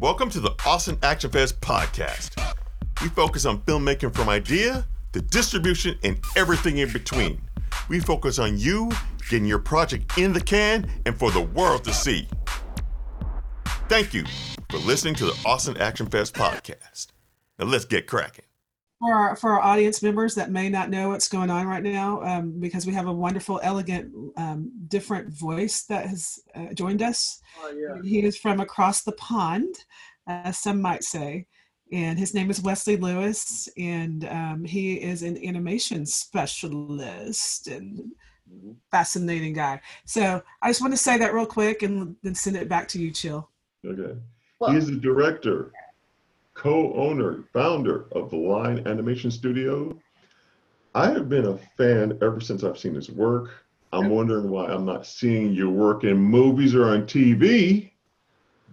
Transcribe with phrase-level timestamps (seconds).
[0.00, 2.36] Welcome to the Austin Action Fest podcast.
[3.00, 7.40] We focus on filmmaking from idea to distribution and everything in between.
[7.88, 8.90] We focus on you
[9.30, 12.26] getting your project in the can and for the world to see.
[13.88, 14.24] Thank you
[14.68, 17.06] for listening to the Austin Action Fest podcast.
[17.60, 18.46] Now let's get cracking.
[19.04, 22.22] For our, for our audience members that may not know what's going on right now,
[22.22, 27.42] um, because we have a wonderful, elegant, um, different voice that has uh, joined us.
[27.60, 28.00] Oh, yeah.
[28.02, 29.74] He is from across the pond,
[30.26, 31.46] uh, some might say.
[31.92, 38.10] And his name is Wesley Louis, and um, he is an animation specialist and
[38.90, 39.82] fascinating guy.
[40.06, 42.98] So I just want to say that real quick and then send it back to
[42.98, 43.50] you, Chill.
[43.86, 44.18] Okay.
[44.60, 45.72] Well- he is the director,
[46.54, 49.98] co-owner, founder of the Line Animation Studio.
[50.94, 53.50] I have been a fan ever since I've seen his work.
[53.92, 57.92] I'm wondering why I'm not seeing your work in movies or on TV,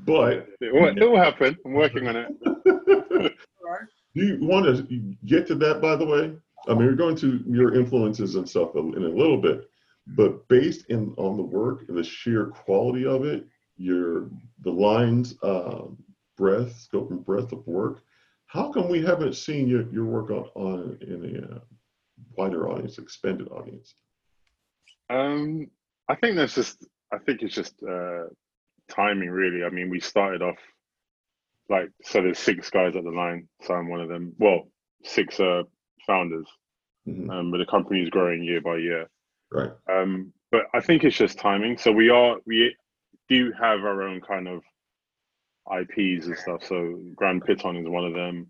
[0.06, 1.58] but It will, it will happen.
[1.66, 2.28] I'm working on it.
[4.16, 6.36] do you want to get to that, by the way?
[6.68, 9.70] I mean, we're going to your influences and stuff in a little bit,
[10.08, 14.30] but based in on the work and the sheer quality of it, your
[14.64, 15.84] the lines, uh,
[16.42, 18.02] breadth, scope, and breadth of work.
[18.48, 21.60] How come we haven't seen your, your work on, on in a uh,
[22.36, 23.94] wider audience, expanded audience?
[25.10, 25.70] Um,
[26.10, 26.86] I think that's just.
[27.14, 28.24] I think it's just uh,
[28.90, 29.64] timing, really.
[29.64, 30.58] I mean, we started off
[31.70, 32.22] like so.
[32.22, 34.34] There's six guys at the line, so I'm one of them.
[34.40, 34.68] Well,
[35.04, 35.64] six uh,
[36.08, 36.48] founders,
[37.08, 39.10] Mhm, um, but the company is growing year by year.
[39.52, 39.72] Right.
[39.90, 41.78] Um, but I think it's just timing.
[41.78, 42.76] So we are we
[43.30, 44.64] do have our own kind of
[45.70, 46.64] IPs and stuff.
[46.66, 48.48] So Grand Piton is one of them.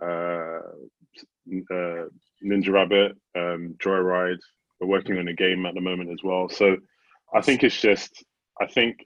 [0.00, 0.60] Uh,
[1.70, 2.08] uh,
[2.44, 4.38] Ninja Rabbit, um, Joyride.
[4.80, 6.48] We're working on a game at the moment as well.
[6.48, 6.76] So
[7.34, 8.24] I think it's just
[8.60, 8.98] I think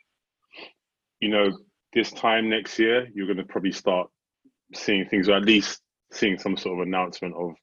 [1.21, 1.57] you know
[1.93, 4.09] this time next year you're going to probably start
[4.75, 5.81] seeing things, or at least
[6.13, 7.55] seeing some sort of announcement of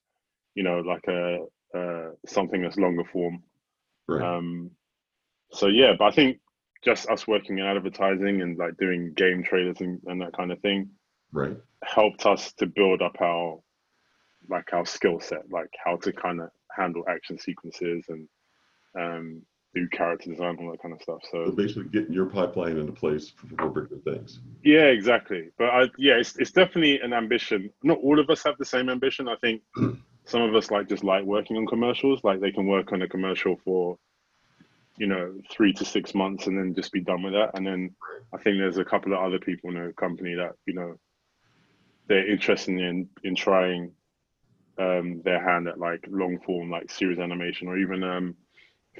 [0.54, 1.38] you know like a
[1.76, 3.42] uh, something that's longer form.
[4.08, 4.22] Right.
[4.22, 4.70] Um,
[5.50, 6.38] so yeah, but I think
[6.84, 10.60] just us working in advertising and like doing game trailers and, and that kind of
[10.60, 10.90] thing
[11.32, 11.56] right.
[11.82, 13.58] helped us to build up our
[14.48, 18.28] like our skill set, like how to kind of handle action sequences and
[18.98, 19.42] um,
[19.74, 21.20] do character design, all that kind of stuff.
[21.30, 24.40] So So basically, getting your pipeline into place for, for bigger things.
[24.62, 25.50] yeah, exactly.
[25.58, 27.70] But I, yeah, it's it's definitely an ambition.
[27.82, 29.28] Not all of us have the same ambition.
[29.28, 29.62] I think
[30.24, 32.20] some of us like just like working on commercials.
[32.22, 33.98] Like they can work on a commercial for,
[34.96, 37.50] you know, three to six months and then just be done with that.
[37.54, 37.94] And then
[38.32, 40.98] I think there's a couple of other people in the company that you know
[42.06, 43.92] they're interested in in trying
[44.78, 48.36] um, their hand at like long form, like series animation or even um,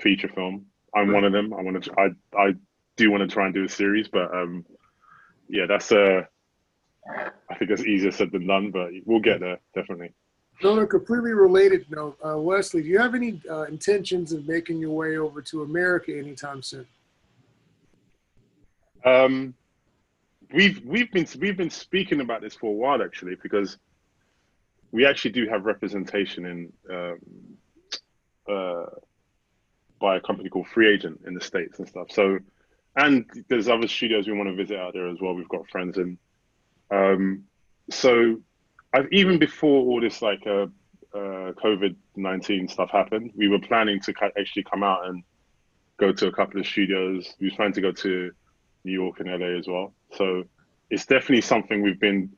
[0.00, 0.66] feature film.
[0.94, 1.52] I'm one of them.
[1.52, 1.92] I want to.
[1.98, 2.54] I I
[2.96, 4.64] do want to try and do a series, but um,
[5.48, 6.22] yeah, that's uh,
[7.50, 10.12] I think that's easier said than done, but we'll get there definitely.
[10.62, 14.78] On a completely related note, uh, Wesley, do you have any uh, intentions of making
[14.78, 16.86] your way over to America anytime soon?
[19.04, 19.54] Um,
[20.52, 23.78] we've we've been we've been speaking about this for a while actually because
[24.92, 27.18] we actually do have representation in um,
[28.48, 28.86] uh,
[30.00, 32.08] by a company called Free Agent in the states and stuff.
[32.10, 32.38] So,
[32.96, 35.34] and there's other studios we want to visit out there as well.
[35.34, 36.16] We've got friends in.
[36.90, 37.44] Um,
[37.90, 38.40] so,
[38.94, 40.66] I've even before all this like uh,
[41.14, 45.22] uh, COVID nineteen stuff happened, we were planning to ca- actually come out and
[45.98, 47.34] go to a couple of studios.
[47.40, 48.30] We was planning to go to
[48.84, 49.92] New York and LA as well.
[50.12, 50.44] So
[50.90, 52.30] it's definitely something we've been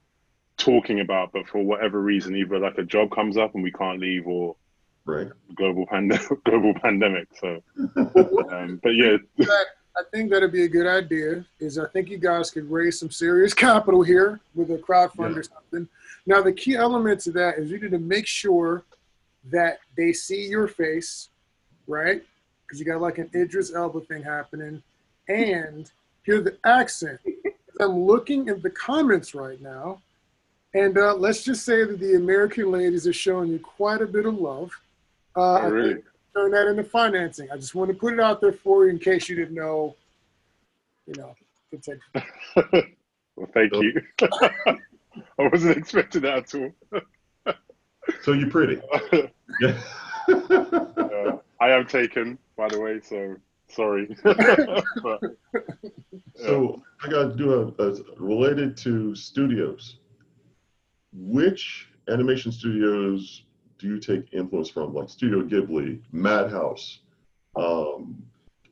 [0.57, 4.01] talking about, but for whatever reason, either like a job comes up and we can't
[4.01, 4.57] leave, or
[5.05, 5.29] Right.
[5.55, 6.27] global pandemic.
[6.45, 7.29] global pandemic.
[7.41, 7.63] So,
[8.51, 9.67] um, but yeah, That,
[9.99, 11.45] I think that'd be a good idea.
[11.59, 15.39] Is I think you guys could raise some serious capital here with a crowdfund Yeah.
[15.39, 15.89] or something.
[16.27, 18.83] Now the key element to that is you need to make sure
[19.51, 21.29] that they see your face,
[21.87, 22.23] right?
[22.63, 24.83] Because you got like an Idris Elba thing happening,
[25.29, 25.91] and
[26.25, 27.21] hear the accent.
[27.81, 30.01] I'm looking at the comments right now,
[30.75, 34.27] and uh, let's just say that the American ladies are showing you quite a bit
[34.27, 34.73] of love.
[35.37, 36.03] Uh, I really.
[36.37, 37.49] Think turn that into financing.
[37.51, 39.95] I just want to put it out there for you in case you didn't know.
[41.07, 41.35] You know,
[41.71, 42.01] continue.
[43.37, 44.03] well, thank you.
[45.39, 46.55] I wasn't expecting that at
[47.47, 47.55] all.
[48.23, 48.81] So you're pretty.
[49.61, 49.79] Yeah.
[50.29, 53.37] Uh, I am taken, by the way, so
[53.69, 54.15] sorry.
[54.25, 55.21] but,
[56.35, 59.99] So I got to do a, a related to studios.
[61.13, 63.46] Which animation studios
[63.79, 64.95] do you take influence from?
[64.95, 67.01] Like Studio Ghibli, Madhouse,
[67.57, 68.23] um,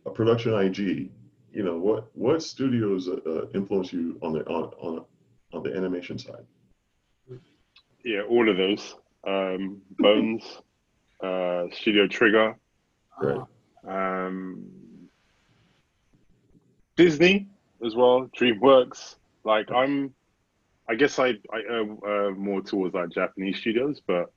[0.07, 1.11] a Production IG.
[1.53, 2.09] You know what?
[2.15, 5.05] What studios uh, uh, influence you on the on, on
[5.53, 6.45] on the animation side?
[8.05, 8.97] Yeah, all of those.
[9.27, 10.43] Um, Bones,
[11.23, 12.57] uh, Studio Trigger,
[13.23, 13.41] Right.
[13.87, 14.67] um,
[16.97, 17.49] Disney
[17.85, 19.17] as well, DreamWorks.
[19.45, 20.13] Like I'm,
[20.89, 24.31] I guess I I uh, uh, more towards like Japanese studios, but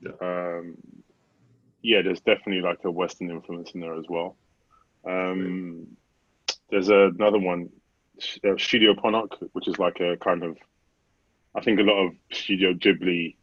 [0.00, 0.12] Yeah.
[0.20, 0.76] um,
[1.82, 4.36] yeah, there's definitely like a Western influence in there as well.
[5.06, 5.86] Um,
[6.70, 7.70] there's another one,
[8.44, 10.56] uh, Studio Ponoc, which is like a kind of,
[11.54, 13.36] I think a lot of Studio Ghibli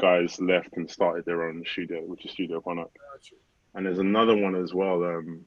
[0.00, 2.90] guys left and started their own studio, which is Studio Ponoc.
[3.12, 3.36] Gotcha.
[3.74, 5.02] And there's another one as well.
[5.04, 5.44] Um,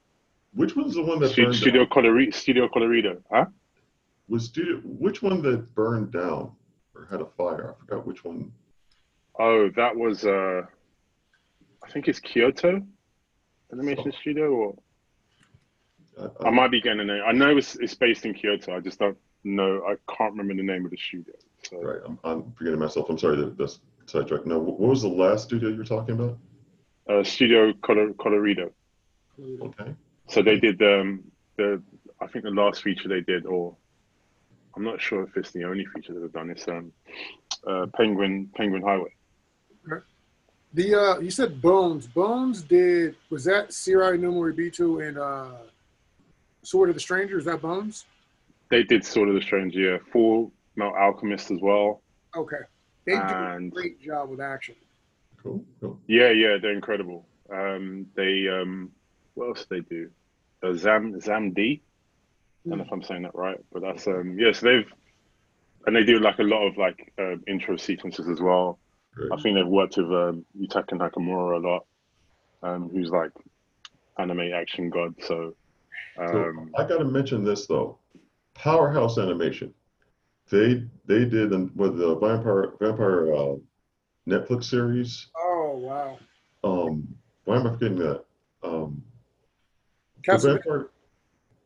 [0.53, 2.03] Which one's the one that Stu- Studio down?
[2.03, 2.33] Colorido.
[2.33, 3.21] Studio Colorido.
[3.31, 3.45] Huh?
[4.27, 6.51] Was studio which one that burned down
[6.93, 7.75] or had a fire?
[7.75, 8.51] I forgot which one.
[9.39, 10.25] Oh, that was.
[10.25, 10.63] Uh,
[11.83, 12.81] I think it's Kyoto
[13.71, 14.17] Animation Oh.
[14.21, 14.75] Studio, or
[16.41, 17.21] I, I might be getting a name.
[17.25, 18.75] I know it's, it's based in Kyoto.
[18.75, 19.83] I just don't know.
[19.87, 21.33] I can't remember the name of the studio.
[21.63, 23.09] So Right, I'm, I'm forgetting myself.
[23.09, 24.45] I'm sorry that that's sidetracked.
[24.45, 26.37] No, what was the last studio you were talking about?
[27.09, 28.71] uh, Studio Color- Colorido.
[29.39, 29.93] Okay,
[30.29, 31.23] So they did um,
[31.57, 31.81] the.
[32.19, 33.75] I think the last feature they did, or
[34.75, 36.49] I'm not sure if it's the only feature that they've done.
[36.49, 36.91] It's um,
[37.67, 39.13] uh, Penguin Penguin Highway.
[40.73, 42.07] The uh, you said Bones.
[42.07, 45.51] Bones did was that Seirei no Moribito and uh,
[46.63, 47.37] Sword of the Stranger?
[47.37, 48.05] Is that Bones?
[48.69, 50.01] They did Sword of the Stranger, year.
[50.11, 52.01] Full Metal Alchemist as well.
[52.35, 52.57] Okay,
[53.05, 54.75] they do And- a great job with action.
[55.41, 55.99] cool, cool.
[56.07, 57.25] Yeah, yeah, they're incredible.
[57.51, 58.91] Um, they um,
[59.35, 60.09] what else do they do?
[60.61, 61.81] Uh, Zam Zam D.
[62.65, 64.85] I don't know if I'm saying that right, but that's um, yes, they've
[65.85, 68.77] and they do like a lot of like uh, intro sequences as well.
[69.17, 69.31] Great.
[69.31, 71.85] I think they've worked with um, Yutaka Nakamura a lot,
[72.61, 73.31] um, who's like
[74.19, 75.15] anime action god.
[75.21, 75.55] So,
[76.15, 77.97] So um, I got to mention this though,
[78.53, 79.73] Powerhouse Animation.
[80.51, 83.55] They they did an, with the vampire vampire uh,
[84.27, 85.27] Netflix series.
[85.35, 86.19] Oh wow,
[86.63, 87.07] Um,
[87.45, 88.23] why am I forgetting that?
[88.63, 89.01] Um,
[90.25, 90.89] the vampire.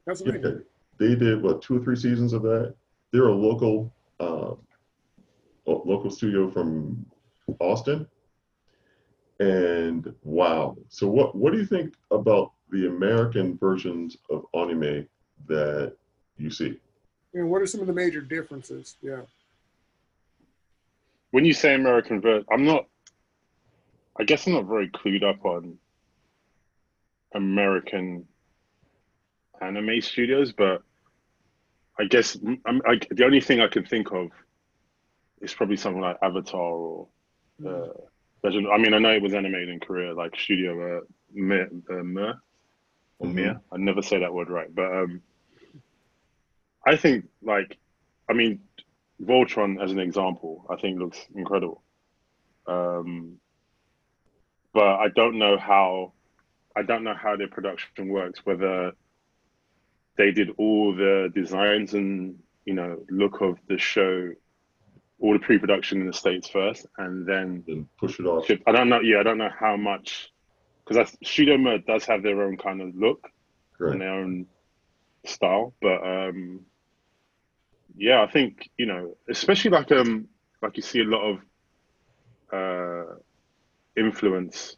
[0.07, 0.45] Castlevania.
[0.45, 0.63] Okay.
[0.99, 2.75] They did what two or three seasons of that.
[3.11, 4.53] They're a local uh,
[5.67, 7.05] a local studio from
[7.59, 8.07] Austin.
[9.39, 10.77] And wow.
[10.89, 15.07] So what what do you think about the American versions of anime
[15.47, 15.95] that
[16.37, 16.79] you see?
[17.33, 18.97] And what are some of the major differences?
[19.01, 19.21] Yeah.
[21.31, 22.87] when you say American vert, I'm not.
[24.19, 25.77] I guess I'm not very clued up on
[27.33, 28.27] American
[29.61, 30.83] anime studios, but
[31.99, 34.31] I guess I'm, I, the only thing I can think of
[35.41, 37.07] is probably something like Avatar or
[37.65, 37.93] uh,
[38.43, 38.67] Legend.
[38.71, 41.01] I mean, I know it was animated in Korea, like Studio uh,
[41.33, 42.41] Mir, uh, Mir
[43.19, 43.33] or Mhm.
[43.33, 43.61] Mir.
[43.71, 45.21] I never say that word right, but um,
[46.85, 47.77] I think like,
[48.29, 48.59] I mean,
[49.21, 51.83] Voltron as an example, I think looks incredible.
[52.67, 53.39] Um,
[54.73, 56.13] but I don't know how,
[56.75, 58.45] I don't know how their production works.
[58.45, 58.93] Whether
[60.17, 64.33] they did all the designs and you know look of the show,
[65.21, 68.49] all the pre-production in the states first, and then And push it off.
[68.67, 68.99] I don't know.
[68.99, 70.31] Yeah, I don't know how much
[70.85, 73.29] because Studio Mode does have their own kind of look
[73.79, 74.47] and their own
[75.25, 75.73] style.
[75.81, 76.61] But um,
[77.95, 80.27] yeah, I think you know, especially like um,
[80.61, 81.39] like you see a lot of
[82.51, 83.15] uh,
[83.95, 84.75] influence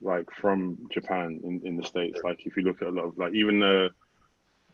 [0.00, 2.20] like from Japan in, in the states.
[2.22, 3.90] Like if you look at a lot of like even the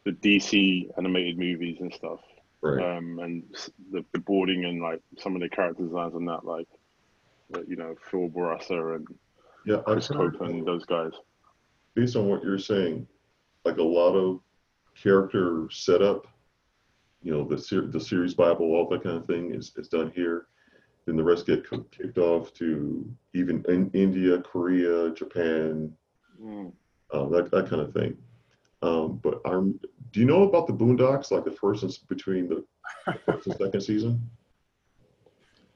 [0.05, 2.21] the DC animated movies and stuff,
[2.63, 2.97] Right.
[2.97, 3.43] um, and
[3.91, 6.69] the, the boarding and like some of the character designs and that, like
[7.69, 9.07] you know Phil Bourassa and
[9.67, 11.11] Yeah, Chris kind Cope and of, those guys.
[11.95, 13.07] based on what you're saying,
[13.65, 14.41] like a lot of
[14.95, 16.27] character setup,
[17.23, 20.13] you know, the ser- the series Bible, all that kind of thing is, is done
[20.15, 20.47] here.
[21.05, 25.93] Then the rest get co- kicked off to even in India, Korea, Japan,
[26.41, 26.73] Mm.
[27.13, 28.17] uh, that that kind of thing.
[28.83, 29.79] Um, but um,
[30.13, 31.31] do you know about the Boondocks?
[31.31, 32.65] Like the first and s- between the
[33.27, 34.31] first and second season?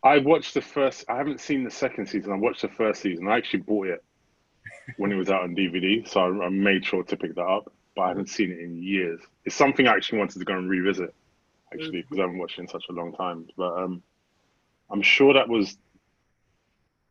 [0.02, 1.05] I watched the first.
[1.09, 2.33] I haven't seen the second season.
[2.33, 3.26] I watched the first season.
[3.28, 4.05] I actually bought it
[4.99, 7.73] when it was out on DVD, so I, I made sure to pick that up.
[7.97, 9.21] But I haven't seen it in years.
[9.47, 11.14] It's something I actually wanted to go and revisit,
[11.73, 13.49] actually, because I haven't watched it in such a long time.
[13.57, 14.02] But um,
[14.90, 15.76] I'm sure that was.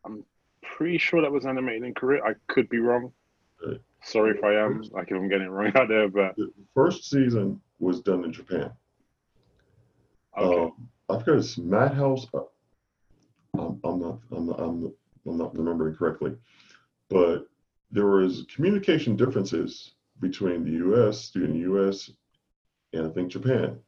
[0.04, 0.24] I'm
[0.62, 2.22] pretty sure that was animated in Korea.
[2.22, 3.12] I could be wrong.
[4.02, 4.82] Sorry if I am.
[4.92, 8.32] Like if I'm getting it wrong out there, but The first season was done in
[8.32, 8.70] Japan.
[10.38, 10.62] okay.
[10.62, 12.26] Um, I forgot it's Madhouse.
[12.34, 12.40] uh,
[13.58, 14.18] I'm, I'm not.
[14.32, 14.60] I'm not.
[14.60, 14.92] I'm,
[15.26, 16.36] I'm not remembering correctly,
[17.08, 17.46] but
[17.90, 21.18] there was communication differences between the U.S.
[21.20, 22.10] student U.S.
[22.92, 23.78] and I think Japan,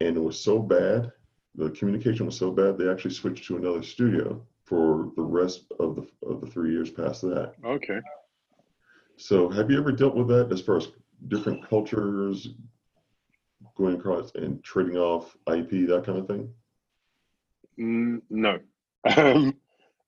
[0.00, 1.12] and it was so bad
[1.56, 5.96] the communication was so bad they actually switched to another studio for the rest of
[5.96, 7.54] the of the three years past that.
[7.64, 8.00] Okay.
[9.20, 10.88] So have you ever dealt with that as far as
[11.28, 12.48] different cultures
[13.76, 16.52] going across and trading off IP, that kind of thing?
[17.78, 18.58] Mm, no.
[19.16, 19.56] Um,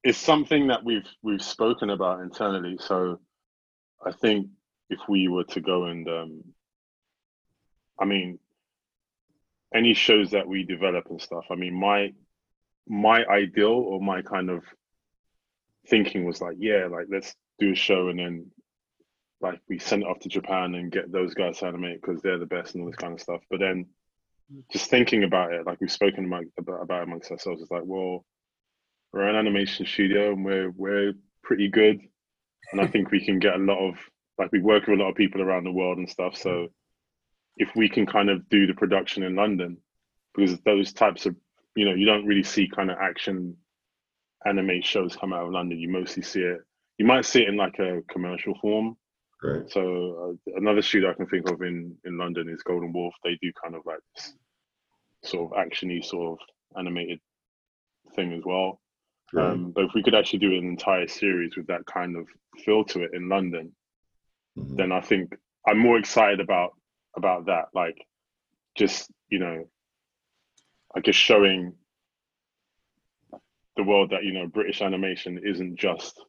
[0.05, 2.77] it's something that we've we've spoken about internally.
[2.79, 3.21] So
[4.05, 4.49] I think
[4.91, 6.45] if we were to go and um,
[7.99, 8.39] I mean
[9.75, 12.13] any shows that we develop and stuff, I mean my
[12.87, 14.63] my ideal or my kind of
[15.89, 18.51] thinking was like, yeah, like let's do a show and then
[19.43, 22.39] like we send it off to Japan and get those guys to animate because they're
[22.39, 23.43] the best and all this kind of stuff.
[23.51, 23.87] But then
[24.71, 28.25] just thinking about it, like we've spoken about, about, about amongst ourselves, it's like, well,
[29.13, 32.01] we're an animation studio and we're we're pretty good,
[32.73, 33.97] and I think we can get a lot of
[34.39, 36.37] like we work with a lot of people around the world and stuff.
[36.37, 36.69] So
[37.57, 39.77] if we can kind of do the production in London,
[40.35, 41.37] because those types of
[41.75, 43.57] you know you don't really see kind of action
[44.47, 45.79] anime shows come out of London.
[45.79, 46.61] You mostly see it.
[46.99, 48.97] You might see it in like a commercial form,
[49.43, 49.69] Right.
[49.71, 53.15] so uh, another studio I can think of in in London is Golden Wolf.
[53.25, 54.35] They do kind of like this
[55.25, 57.21] sort of actiony sort of animated
[58.15, 58.81] thing as well.
[59.33, 59.51] Right.
[59.53, 62.27] Um, but if we could actually do an entire series with that kind of
[62.65, 63.75] feel to it in London,
[64.59, 64.77] Mhm.
[64.77, 65.35] then I think
[65.67, 66.73] I'm more excited about
[67.17, 67.67] about that.
[67.75, 67.97] Like,
[68.77, 69.69] just you know,
[70.95, 71.75] I guess showing
[73.77, 76.21] the world that you know British animation isn't just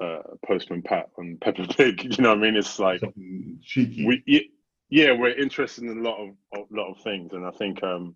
[0.00, 2.04] uh, Postman Pat and Peppa Pig.
[2.16, 2.56] You know what I mean?
[2.56, 3.60] It's like Something
[4.06, 4.50] we
[4.90, 8.14] yeah we're interested in a lot of a lot of things and i think um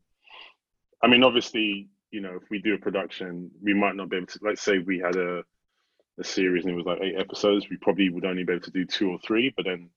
[1.03, 4.27] i mean obviously you know if we do a production we might not be able
[4.27, 5.43] to let's say we had a
[6.21, 8.71] a series and it was like eight episodes we probably would only be able to
[8.71, 9.89] do two or three but then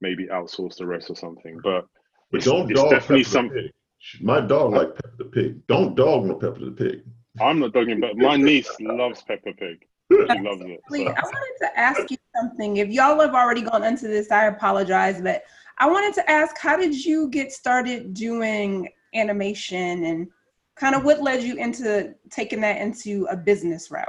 [0.00, 1.86] maybe outsource the rest or something but
[2.30, 3.72] but it's, don't it's dog definitely Peppa Pig.
[4.20, 5.66] My dog like Pepper the Pig.
[5.66, 7.02] Don't dog no Pepper the Pig.
[7.40, 10.96] i'm not dogging but my niece loves peppa pig she loves it so.
[10.96, 12.76] I wanted to ask you something.
[12.76, 15.44] If y'all have already gone into this, I apologize, but
[15.78, 20.28] I wanted to ask how did you get started doing animation and
[20.76, 24.08] kind of what led you into taking that into a business route?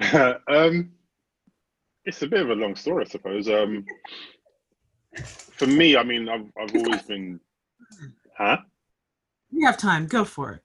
[0.48, 0.90] um,
[2.04, 3.48] it's a bit of a long story, I suppose.
[3.48, 3.84] Um,
[5.22, 7.40] for me, I mean, I've I've always been,
[8.38, 8.58] huh?
[9.50, 10.06] You have time.
[10.06, 10.62] Go for it.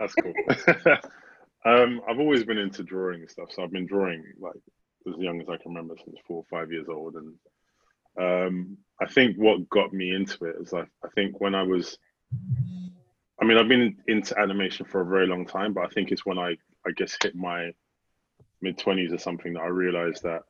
[0.00, 0.32] That's cool.
[1.64, 4.54] um, I've always been into drawing and stuff, so I've been drawing like
[5.08, 7.14] as young as I can remember, since four or five years old.
[7.14, 7.34] And
[8.18, 11.98] um, I think what got me into it is like I think when I was,
[13.40, 16.26] I mean, I've been into animation for a very long time, but I think it's
[16.26, 17.70] when I I guess hit my
[18.60, 20.42] mid twenties or something that I realized that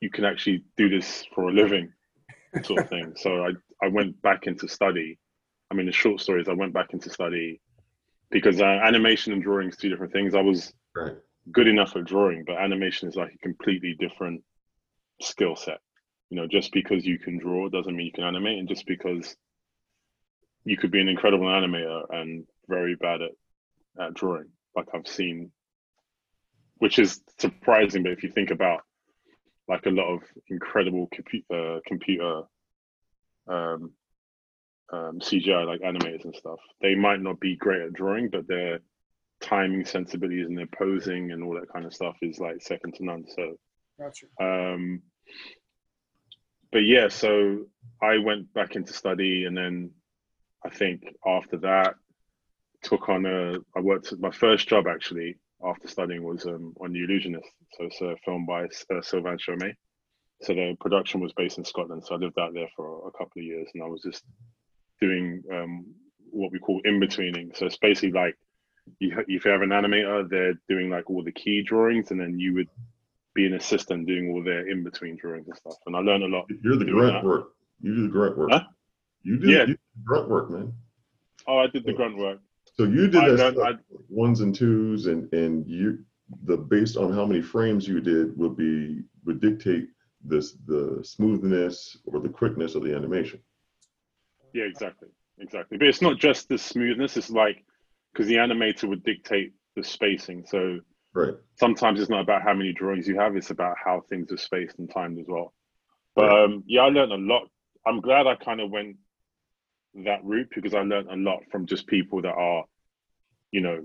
[0.00, 1.92] you can actually do this for a living,
[2.64, 3.12] sort of thing.
[3.16, 3.50] so I
[3.80, 5.20] I went back into study.
[5.70, 6.48] I mean, the short stories.
[6.48, 7.61] I went back into study
[8.32, 10.34] because uh, animation and drawing is two different things.
[10.34, 11.16] I was Right.
[11.52, 14.42] good enough at drawing, but animation is like a completely different
[15.20, 15.78] skill set.
[16.30, 19.36] You know, just because you can draw doesn't mean you can animate, and just because
[20.64, 23.32] you could be an incredible animator and very bad at,
[24.00, 25.50] at drawing, like I've seen,
[26.78, 28.02] which is surprising.
[28.02, 28.82] But if you think about
[29.68, 32.42] like a lot of incredible computer computer
[33.48, 33.92] um,
[34.92, 38.80] um, CGI like animators and stuff, they might not be great at drawing, but their
[39.40, 43.04] timing sensibilities and their posing and all that kind of stuff is like second to
[43.04, 43.24] none.
[43.34, 43.56] So
[43.98, 44.26] Gotcha.
[44.40, 45.02] um,
[46.70, 47.66] but yeah, so
[48.00, 49.90] I went back into study, and then
[50.64, 51.94] I think after that,
[52.82, 53.58] took on a.
[53.76, 57.48] I worked my first job actually after studying was um, on The Illusionist.
[57.72, 59.74] So it's a film by uh, Sylvain Chomet.
[60.42, 62.04] So the production was based in Scotland.
[62.04, 64.24] So I lived out there for a couple of years, and I was just
[65.06, 65.72] doing um,
[66.30, 67.52] what we call in betweening.
[67.56, 68.36] So it's basically like
[68.98, 72.38] you, if you have an animator, they're doing like all the key drawings, and then
[72.38, 72.68] you would
[73.34, 75.78] be an assistant doing all their in between drawings and stuff.
[75.86, 76.46] And I learned a lot.
[76.62, 77.24] You're the grunt that.
[77.24, 77.46] work.
[77.80, 78.50] You do the grunt work.
[78.52, 78.64] Huh?
[79.22, 79.60] You do, Yeah.
[79.60, 80.72] you do the grunt work, man.
[81.46, 82.38] Oh, I did the grunt work.
[82.76, 83.76] So you did I that stuff,
[84.08, 85.98] ones and twos, and and you
[86.44, 89.88] the based on how many frames you did would be would dictate
[90.24, 93.40] this the smoothness or the quickness of the animation.
[94.52, 95.78] Yeah, exactly, exactly.
[95.78, 97.16] But it's not just the smoothness.
[97.16, 97.64] It's like
[98.12, 100.44] because the animator would dictate the spacing.
[100.46, 100.80] So
[101.14, 101.34] Right.
[101.56, 104.78] sometimes it's not about how many drawings you have; it's about how things are spaced
[104.78, 105.54] and timed as well.
[106.14, 106.44] But Right.
[106.44, 107.48] um, yeah, I learned a lot.
[107.86, 108.96] I'm glad I kind of went
[109.94, 112.64] that route because I learned a lot from just people that are,
[113.50, 113.84] you know,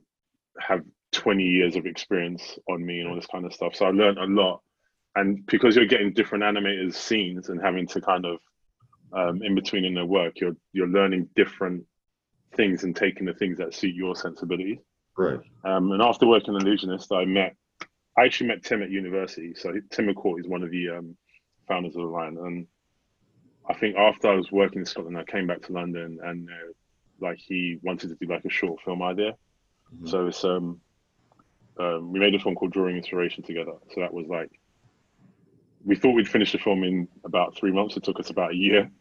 [0.60, 3.76] have 20 years of experience on me and all this kind of stuff.
[3.76, 4.62] So I learned a lot.
[5.16, 8.40] And because you're getting different animators' scenes and having to kind of
[9.14, 11.86] um, in between in their work, you're you're learning different
[12.56, 14.80] things and taking the things that suit your sensibilities.
[15.18, 15.40] Right.
[15.64, 17.56] Um, and after working in Illusionist, I met,
[18.18, 19.54] I actually met Tim at university.
[19.56, 21.18] So Tim McCourt is one of the um,
[21.68, 22.38] founders of the line.
[22.38, 22.68] And
[23.68, 26.74] I think after I was working in Scotland, I came back to London and uh,
[27.20, 29.36] like he wanted to do like a short film idea.
[29.94, 30.10] Mhm.
[30.10, 30.80] So it's um,
[31.80, 33.74] um, we made a film called Drawing Inspiration together.
[33.94, 34.52] So that was like,
[35.88, 37.96] we thought we'd finish the film in about three months.
[37.96, 38.92] It took us about a year,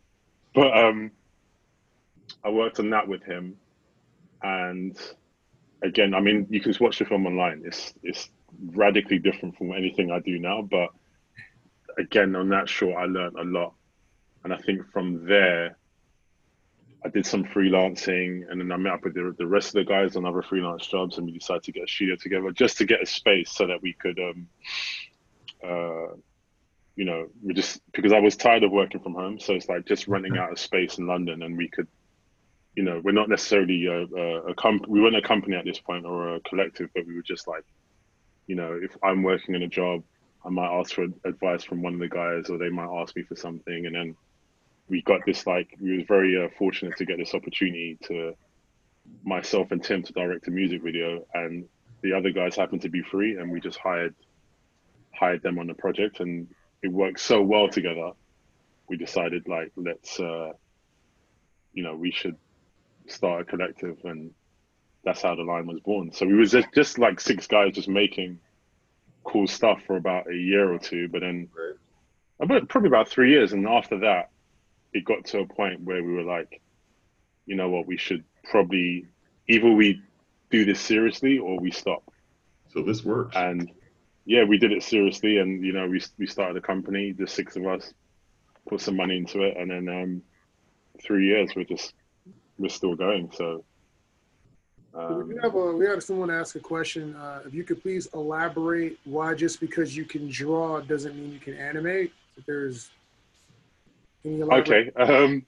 [0.55, 1.11] but um,
[2.45, 3.57] I worked on that with him,
[4.43, 4.97] and
[5.83, 7.63] again, I mean, you can watch the film online.
[7.67, 8.31] It's it's
[8.69, 10.91] radically different from anything I do now, but
[11.99, 13.75] again, on that short, I learned a lot,
[14.45, 15.77] and I think from there,
[17.05, 19.85] I did some freelancing, and then I met up with the, the rest of the
[19.85, 22.85] guys on other freelance jobs, and we decided to get a studio together just to
[22.85, 24.49] get a space so that we could, um,
[25.65, 26.15] uh,
[26.97, 29.87] you know, we just because I was tired of working from home, so it's like
[29.87, 31.87] just renting out of space in London, and we could,
[32.75, 35.79] you know, we're not necessarily a, a, a comp, we weren't a company at this
[35.79, 37.65] point or a collective, but we were just like,
[38.47, 40.03] you know, if I'm working in a job,
[40.45, 43.23] I might ask for advice from one of the guys, or they might ask me
[43.23, 44.17] for something, and then
[44.89, 48.35] we got this like we were very uh, fortunate to get this opportunity to
[49.23, 51.67] myself and Tim to direct a music video, and
[52.01, 54.15] the other guys happened to be free, and we just hired
[55.13, 56.49] hired them on the project, and
[56.83, 58.13] it worked so well together.
[58.89, 60.53] We decided like let's uh,
[61.73, 62.37] you know we should
[63.09, 64.31] start a collective, and
[65.05, 66.13] that's how the line was born.
[66.13, 68.39] So we was just, just like six guys just making
[69.25, 71.77] cool stuff for about a year or two, but then Right.
[72.41, 74.31] about probably about three years, and after that,
[74.93, 76.61] it got to a point where we were like,
[77.47, 79.07] you know what, we should probably
[79.49, 80.01] either we
[80.51, 82.03] do this seriously or we stop.
[82.73, 83.37] So this works.
[83.37, 83.71] And
[84.27, 87.57] yeah, we did it seriously, and you know, we we started a company, the six
[87.57, 87.95] of us,
[88.69, 90.23] put some money into it, and then um,
[91.01, 91.95] three years we're just
[92.59, 93.31] we're still going.
[93.33, 93.65] So.
[94.93, 97.15] So we Um, have a, we had someone ask a question.
[97.17, 101.39] Uh, if you could please elaborate why just because you can draw doesn't mean you
[101.39, 102.13] can animate.
[102.39, 102.89] If there's
[104.23, 104.97] can you elaborate?
[104.97, 105.25] Okay.
[105.25, 105.45] Um,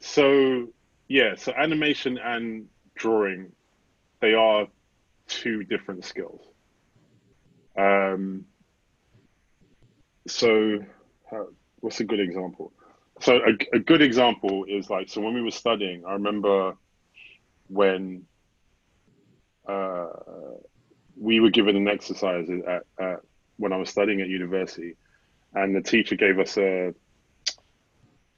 [0.00, 0.66] so
[1.06, 3.52] yeah, so animation and drawing,
[4.20, 4.66] they are
[5.28, 6.40] two different skills.
[7.76, 8.46] Um,
[10.26, 10.78] so
[11.30, 11.44] uh,
[11.80, 12.72] what's a good example?
[13.20, 16.76] So a, a good example is like so when we were studying, I remember
[17.68, 18.24] when
[19.66, 20.08] uh,
[21.16, 23.20] we were given an exercise at, at
[23.56, 24.96] when I was studying at university,
[25.54, 26.94] and the teacher gave us a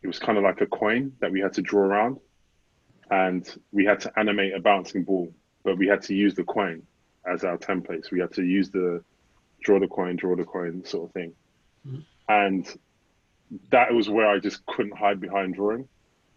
[0.02, 2.18] it was kind of like a coin that we had to draw around
[3.10, 5.32] and we had to animate a bouncing ball
[5.64, 6.82] but we had to use the coin
[7.26, 9.02] as our templates we had to use the
[9.64, 11.32] draw the coin draw the coin sort of thing
[11.86, 12.04] Mhm.
[12.28, 12.78] and
[13.70, 15.88] that was where i just couldn't hide behind drawing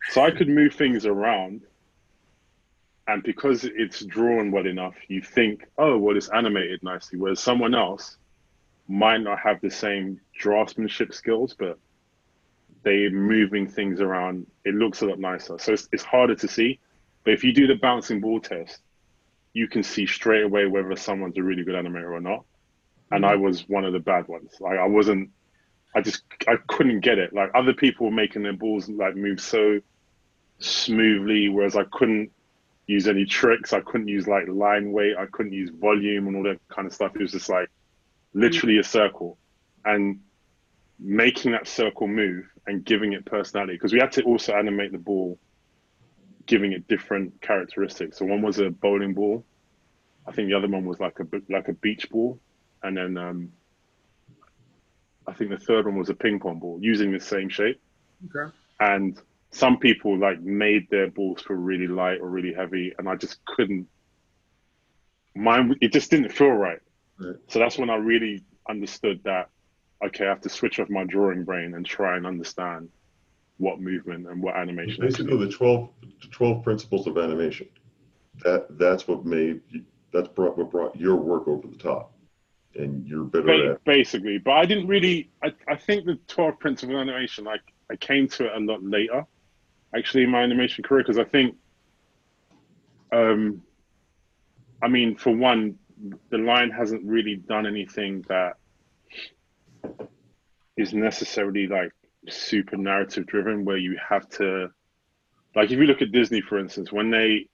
[0.10, 1.62] so i could move things around
[3.08, 7.74] and because it's drawn well enough you think oh well it's animated nicely whereas someone
[7.76, 8.18] else
[8.88, 11.78] might not have the same draftsmanship skills but
[12.84, 14.48] they're moving things around.
[14.64, 15.58] It looks a lot nicer.
[15.60, 16.80] So it's, it's harder to see.
[17.26, 18.80] But if you do the bouncing ball test,
[19.52, 22.46] you can see straight away whether someone's a really good animator or not.
[23.12, 23.30] And mm.
[23.30, 24.56] I was one of the bad ones.
[24.60, 25.30] Like I wasn't.
[25.96, 27.34] I just I couldn't get it.
[27.34, 29.80] Like other people were making their balls like move so
[30.60, 32.32] smoothly, whereas I couldn't
[32.86, 33.74] use any tricks.
[33.74, 35.16] I couldn't use like line weight.
[35.18, 37.16] I couldn't use volume and all that kind of stuff.
[37.16, 38.42] It was just like mm.
[38.42, 39.38] literally a circle,
[39.86, 40.20] and
[41.00, 44.98] making that circle move and giving it personality because we had to also animate the
[44.98, 45.38] ball
[46.46, 49.44] giving it different characteristics so one was a bowling ball
[50.26, 52.40] i think the other one was like a like a beach ball
[52.84, 53.52] and then um
[55.28, 57.80] i think the third one was a ping pong ball using the same shape
[58.26, 58.52] Okay.
[58.80, 59.20] and
[59.52, 63.44] some people like made their balls feel really light or really heavy and i just
[63.46, 63.88] couldn't
[65.36, 66.80] mine it just didn't feel right
[67.20, 67.36] Right.
[67.48, 69.50] so that's when i really understood that
[70.06, 72.90] okay i have to switch off my drawing brain and try and understand
[73.60, 75.90] what movement and what animation I can Basically, the 12,
[76.22, 77.68] the 12 principles of animation.
[78.44, 82.14] That that's what made you- that's brought what brought your work over the top,
[82.78, 83.84] and you're better Ba- at.
[83.84, 87.62] basically but i didn't really I, I think the 12 principles of animation like
[87.92, 89.26] i came to it a lot later
[89.96, 91.56] actually in my animation career because i think
[93.12, 93.62] um
[94.82, 95.76] i mean for one
[96.30, 98.54] the line hasn't really done anything that
[100.76, 101.92] is necessarily like
[102.30, 104.68] super narrative driven where you have to
[105.56, 107.48] like if you look at disney for instance when they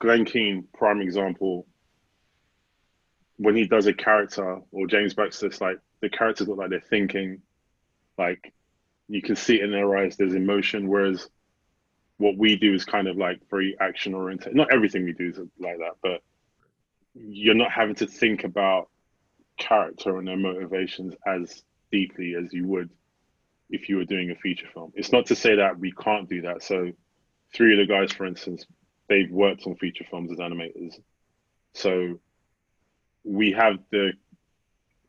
[0.00, 1.66] glenn keane prime example
[3.38, 6.80] when he does a character or James Baxter, it's like the characters look like they're
[6.80, 7.40] thinking,
[8.18, 8.52] like
[9.08, 10.16] you can see it in their eyes.
[10.16, 10.88] There's emotion.
[10.88, 11.28] Whereas
[12.18, 14.54] what we do is kind of like very action oriented.
[14.54, 16.20] Not everything we do is like that, but
[17.14, 18.88] you're not having to think about
[19.56, 22.90] character and their motivations as deeply as you would
[23.70, 24.92] if you were doing a feature film.
[24.94, 26.62] It's not to say that we can't do that.
[26.62, 26.90] So,
[27.54, 28.66] three of the guys, for instance,
[29.08, 30.94] they've worked on feature films as animators.
[31.74, 32.18] So,
[33.28, 34.12] we have the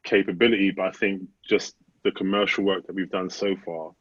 [0.03, 3.91] capability, but I think just the commercial work that we've done so far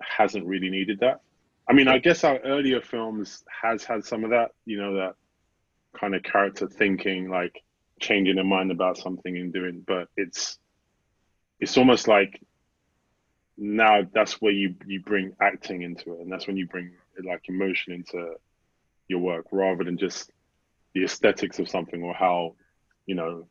[0.00, 1.20] hasn't really needed that.
[1.68, 5.14] I mean, I guess our earlier films has had some of that, you know, that
[5.98, 7.62] kind of character thinking, like
[8.00, 10.58] changing their mind about something and doing, but it's
[11.60, 12.42] it's almost like
[13.56, 16.90] now that's where you you bring acting into it, and that's when you bring
[17.24, 18.34] like emotion into
[19.08, 20.30] your work rather than just
[20.94, 22.54] the aesthetics of something or how
[23.06, 23.46] you know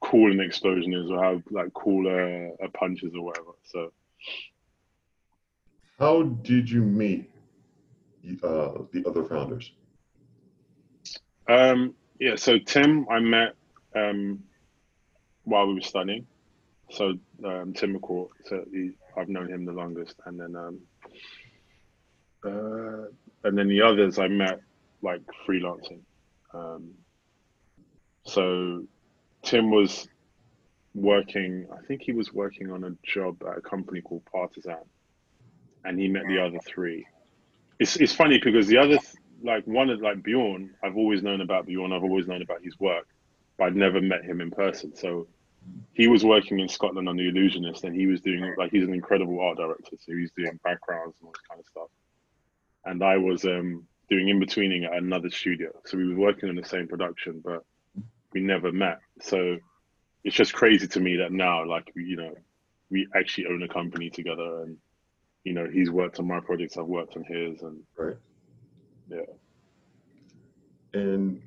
[0.00, 3.52] cool an explosion is or how like cool a, a punch is or whatever.
[3.64, 3.92] So,
[5.98, 7.30] how did you meet
[8.42, 9.72] uh, the other founders?
[11.48, 13.54] Um, yeah, so Tim, I met
[13.94, 14.42] um,
[15.44, 16.26] while we were studying.
[16.90, 20.80] So um, Tim McCourt, so he, I've known him the longest, and then um,
[22.44, 23.08] uh,
[23.44, 24.60] and then the others I met
[25.00, 26.00] like freelancing.
[26.54, 26.92] Um,
[28.24, 28.84] so
[29.42, 30.08] Tim was
[30.94, 31.66] working.
[31.72, 34.76] I think he was working on a job at a company called Partisan,
[35.84, 37.06] and he met the other three.
[37.78, 38.98] It's it's funny because the other
[39.42, 41.92] like one of like Bjorn, I've always known about Bjorn.
[41.92, 43.08] I've always known about his work,
[43.56, 44.94] but I'd never met him in person.
[44.94, 45.26] So
[45.92, 48.94] he was working in Scotland on The Illusionist, and he was doing like he's an
[48.94, 49.96] incredible art director.
[49.98, 51.88] So he's doing backgrounds and all this kind of stuff.
[52.84, 55.70] And I was um, doing in betweening at another studio.
[55.86, 57.64] So we were working on the same production, but
[58.34, 58.98] we never met.
[59.22, 59.56] So
[60.22, 62.34] it's just crazy to me that now, like you know,
[62.90, 64.76] we actually own a company together, and
[65.44, 68.16] you know, he's worked on my projects, I've worked on his, and right,
[69.08, 69.32] yeah.
[70.92, 71.40] And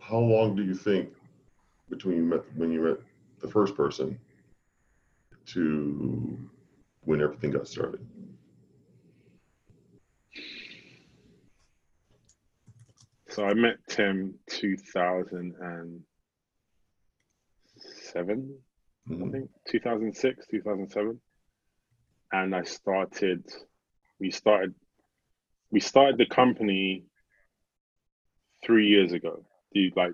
[0.00, 1.10] how long do you think
[1.88, 2.98] between you met when you met
[3.40, 4.18] the first person
[5.46, 6.38] to
[7.04, 8.04] when everything got started?
[13.40, 16.04] So I met Tim 2007,
[19.08, 19.24] mm-hmm.
[19.24, 21.18] I think 2006, 2007,
[22.32, 23.46] and I started.
[24.20, 24.74] We started.
[25.70, 27.06] We started the company
[28.62, 29.46] three years ago.
[29.72, 30.12] The like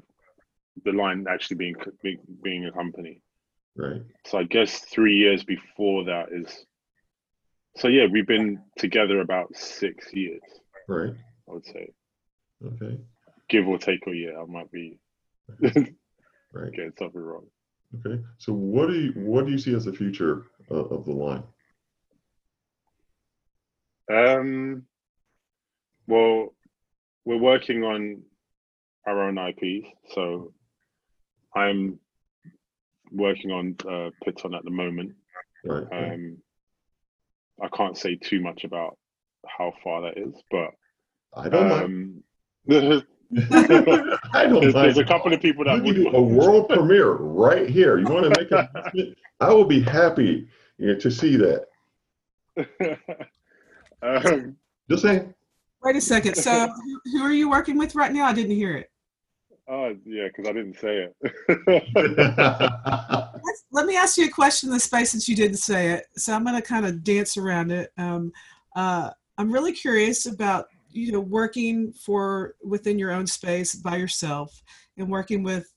[0.84, 1.74] the line actually being
[2.44, 3.22] being a company.
[3.76, 4.02] Right.
[4.26, 6.64] So I guess three years before that is.
[7.76, 10.42] So yeah, we've been together about six years.
[10.86, 11.12] Right.
[11.48, 11.92] I would say.
[12.64, 13.00] Okay.
[13.48, 14.98] Give or take a year, I might be
[15.60, 16.72] right.
[16.72, 17.46] getting something wrong.
[18.04, 18.20] Okay.
[18.38, 21.44] So what do you what do you see as the future of, of the line?
[24.12, 24.82] Um.
[26.08, 26.54] Well,
[27.24, 28.22] we're working on
[29.06, 30.52] our own IPs, so
[31.54, 31.98] I'm
[33.10, 35.14] working on uh, Piton at the moment.
[35.64, 35.86] Right.
[35.90, 36.38] Um,
[37.62, 38.98] I can't say too much about
[39.46, 40.70] how far that is, but
[41.34, 42.22] I don't um,
[42.66, 43.02] there's,
[43.52, 47.98] I don't there's, there's, a couple of people that would a world premiere right here.
[47.98, 48.52] You want to make
[48.94, 49.18] it?
[49.40, 51.66] I will be happy you know, to see that.
[54.02, 54.56] um,
[54.88, 55.34] Just saying.
[55.82, 56.36] Wait a second.
[56.36, 56.68] So,
[57.12, 58.26] who are you working with right now?
[58.26, 58.90] I didn't hear it.
[59.68, 61.16] Oh yeah, because I didn't say it.
[63.72, 66.06] Let me ask you a question in the space since you didn't say it.
[66.16, 67.92] So I'm going to kind of dance around it.
[67.98, 68.32] Um,
[68.76, 74.62] uh, I'm really curious about you know working for within your own space by yourself
[74.96, 75.72] and working with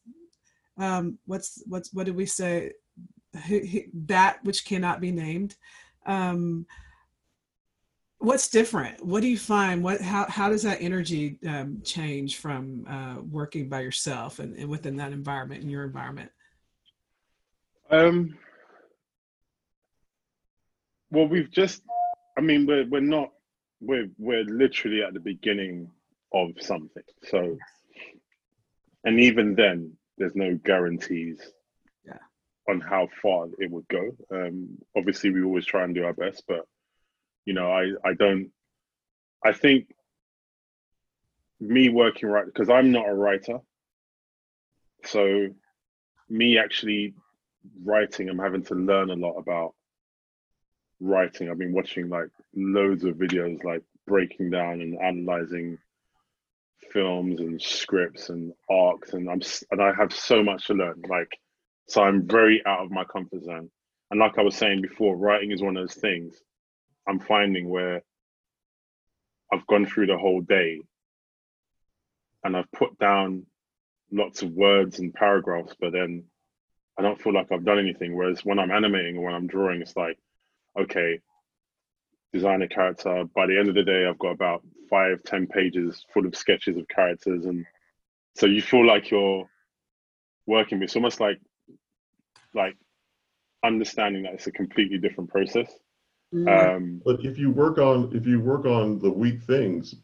[0.77, 2.73] um, what's what's what did we say?
[3.93, 5.55] That which cannot be named.
[6.05, 6.65] Um,
[8.17, 9.05] what's different?
[9.05, 9.83] What do you find?
[9.83, 14.69] What how, how does that energy um, change from uh, working by yourself and, and
[14.69, 16.31] within that environment in your environment?
[17.91, 18.37] Um
[21.11, 21.81] well we've just
[22.37, 23.31] i mean we're, we're not
[23.81, 25.89] we're we're literally at the beginning
[26.33, 27.03] of something.
[27.23, 27.57] So
[29.03, 31.39] and even then there's no guarantees
[32.05, 32.17] yeah.
[32.67, 34.11] on how far it would go.
[34.31, 36.65] Um obviously we always try and do our best but
[37.45, 38.51] you know i i don't
[39.43, 39.87] i think
[41.59, 43.59] me working right because i'm not a writer.
[45.05, 45.47] So
[46.29, 47.13] me actually
[47.83, 49.73] writing i'm having to learn a lot about
[50.99, 51.49] writing.
[51.49, 55.77] I've been watching like loads of videos like breaking down and analyzing
[56.91, 61.01] films and scripts and arcs and i'm and i have so much to learn.
[61.07, 61.37] Like
[61.87, 63.69] so i'm very out of my comfort zone.
[64.11, 66.41] And like i was saying before writing is one of those things
[67.09, 68.03] I'm finding where
[69.51, 70.79] I've gone through the whole day
[72.43, 73.47] and I've put down
[74.11, 76.25] lots of words and paragraphs, but then
[76.97, 78.15] I don't feel like I've done anything.
[78.15, 80.19] Whereas when I'm animating or when I'm drawing, it's like,
[80.77, 81.19] okay,
[82.33, 83.23] design a character.
[83.35, 86.77] By the end of the day, I've got about five, ten pages full of sketches
[86.77, 87.65] of characters, and
[88.35, 89.49] so you feel like you're
[90.45, 90.81] working.
[90.81, 91.39] It's almost like
[92.53, 92.75] like
[93.63, 95.71] understanding that it's a completely different process.
[96.33, 96.75] Mm.
[96.75, 99.95] Um, But if you work on if you work on the weak things,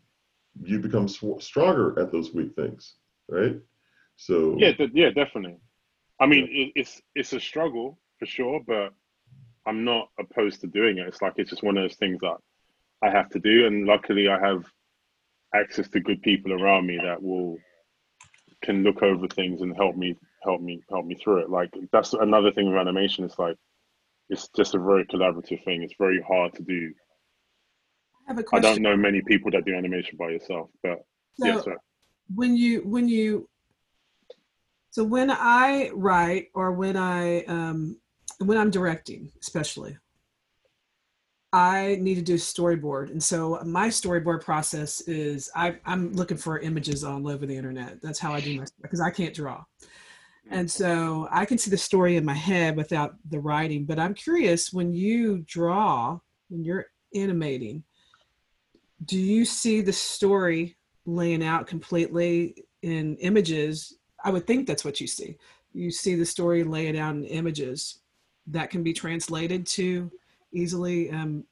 [0.62, 2.96] you become sw- stronger at those weak things,
[3.30, 3.58] right?
[4.16, 5.58] So yeah, th- yeah, definitely.
[6.20, 8.94] I mean, it, it's it's a struggle for sure, but
[9.66, 11.08] I'm not opposed to doing it.
[11.08, 12.38] It's like it's just one of those things that
[13.02, 14.66] I have to do, and luckily I have
[15.54, 17.58] access to good people around me that will
[18.62, 21.50] can look over things and help me help me help me through it.
[21.50, 23.26] Like that's another thing with animation.
[23.26, 23.56] It's like
[24.30, 25.84] it's just a very collaborative thing.
[25.84, 26.94] It's very hard to do.
[28.28, 28.66] I have a question.
[28.66, 31.00] I don't know many people that do animation by yourself, but
[31.40, 31.78] So yes, sir.
[32.34, 33.48] when you when you
[34.90, 37.98] so when I write or when I um,
[38.40, 39.98] when I'm directing, especially,
[41.54, 46.60] I need to do storyboard, and so my storyboard process is I, I'm looking for
[46.60, 48.02] images all over the internet.
[48.02, 49.64] That's how I do my because I can't draw,
[50.50, 53.86] and so I can see the story in my head without the writing.
[53.86, 56.20] But I'm curious when you draw,
[56.50, 57.84] when you're animating,
[59.06, 63.98] do you see the story laying out completely in images?
[64.24, 65.38] I would think that's what you see.
[65.74, 68.00] You see the story laid out in images
[68.48, 70.12] that can be translated to
[70.52, 71.10] easily.
[71.12, 71.44] Um,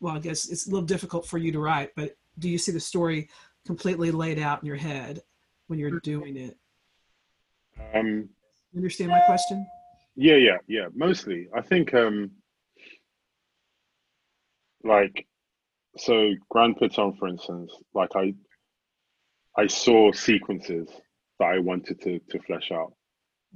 [0.00, 2.72] well, I guess it's a little difficult for you to write, but do you see
[2.72, 3.28] the story
[3.66, 5.22] completely laid out in your head
[5.66, 6.56] when you're doing it?
[7.94, 8.28] Um,
[8.72, 9.66] You understand my question?
[10.14, 10.86] Yeah, yeah, yeah.
[10.94, 12.30] Mostly, I think, um,
[14.84, 15.26] like,
[15.96, 18.34] so Grand Piton, for instance, like I,
[19.56, 20.88] I saw sequences
[21.38, 22.92] that I wanted to to flesh out.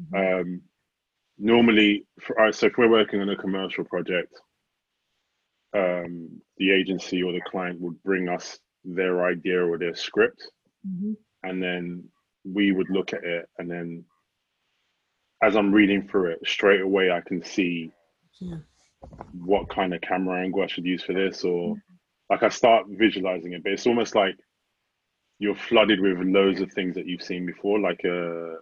[0.01, 0.41] Mhm.
[0.41, 0.63] Um,
[1.43, 4.33] normally, for, uh, so if we're working on a commercial project,
[5.75, 10.41] um, the agency or the client would bring us their idea or their script,
[10.87, 11.17] Mhm.
[11.43, 12.09] and then
[12.45, 14.05] we would look at it, and then
[15.43, 17.91] as I'm reading through it, straight away I can see
[18.41, 18.59] Yeah.
[19.33, 21.77] what kind of camera angle I should use for this, or
[22.31, 23.65] like I start visualizing it.
[23.65, 24.37] But it's almost like
[25.41, 27.81] you're flooded with loads of things that you've seen before.
[27.81, 28.55] Like uh,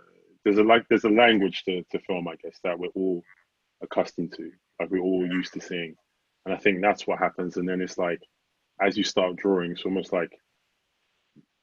[0.44, 3.22] there's a like there's a language to to film, I guess, that we're all
[3.82, 5.94] accustomed to, like we're all used to seeing.
[6.44, 7.56] And I think that's what happens.
[7.56, 8.20] And then it's like
[8.80, 10.30] as you start drawing, it's almost like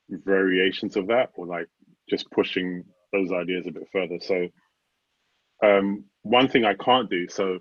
[0.09, 1.67] variations of that, or like
[2.09, 4.19] just pushing those ideas a bit further.
[4.19, 4.47] So
[5.63, 7.59] um, one thing I can't do, so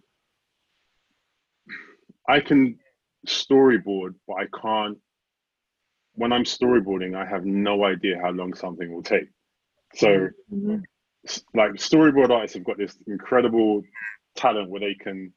[2.28, 2.78] I can
[3.26, 4.98] storyboard, but I can't.
[6.14, 9.28] When I'm storyboarding, I have no idea how long something will take.
[9.94, 10.82] So, Mhm.
[11.54, 13.82] Like storyboard artists have got this incredible
[14.36, 15.32] talent where they can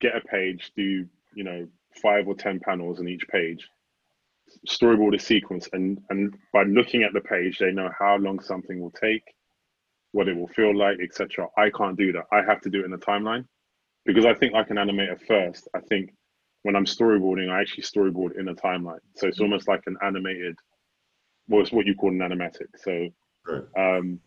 [0.00, 1.66] get a page, do you know
[2.02, 3.68] five or ten panels on each page,
[4.68, 8.80] storyboard a sequence, and and by looking at the page, they know how long something
[8.80, 9.24] will take,
[10.12, 11.46] what it will feel like, etc.
[11.56, 12.24] I can't do that.
[12.32, 13.44] I have to do it in a timeline
[14.04, 15.68] because I think I can animate it first.
[15.74, 16.12] I think
[16.62, 19.00] when I'm storyboarding, I actually storyboard in a timeline.
[19.16, 20.56] So it's almost like an animated,
[21.48, 22.68] well, it's what you call an animatic.
[22.76, 23.08] So,
[23.48, 23.62] Right.
[23.98, 24.18] um,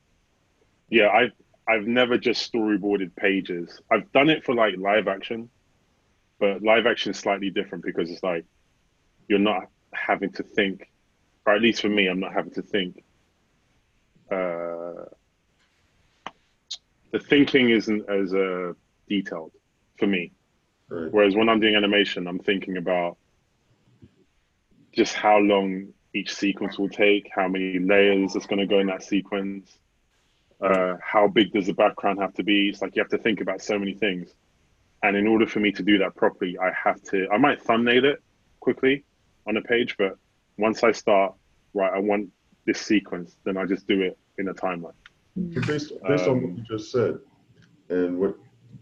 [0.90, 1.32] yeah, I've
[1.68, 3.80] I've never just storyboarded pages.
[3.92, 5.50] I've done it for like live action,
[6.40, 8.46] but live action is slightly different because it's like
[9.28, 10.90] you're not having to think,
[11.46, 13.04] or at least for me, I'm not having to think.
[14.32, 15.06] Uh,
[17.12, 18.74] the thinking isn't as uh,
[19.08, 19.52] detailed
[19.98, 20.32] for me.
[20.90, 21.12] Right.
[21.12, 23.18] Whereas when I'm doing animation, I'm thinking about
[24.92, 28.88] just how long each sequence will take, how many layers is going to go in
[28.88, 29.78] that sequence,
[30.62, 32.70] uh, how big does the background have to be.
[32.70, 34.34] It's like you have to think about so many things.
[35.04, 38.06] And in order for me to do that properly, I have to, I might thumbnail
[38.06, 38.22] it
[38.60, 39.06] quickly
[39.48, 40.18] on a page, but
[40.58, 41.34] once I start,
[41.74, 42.30] right, I want
[42.66, 44.94] this sequence, then I just do it in a timeline.
[45.54, 47.20] So based, based on what Um, you just said,
[47.90, 48.36] and what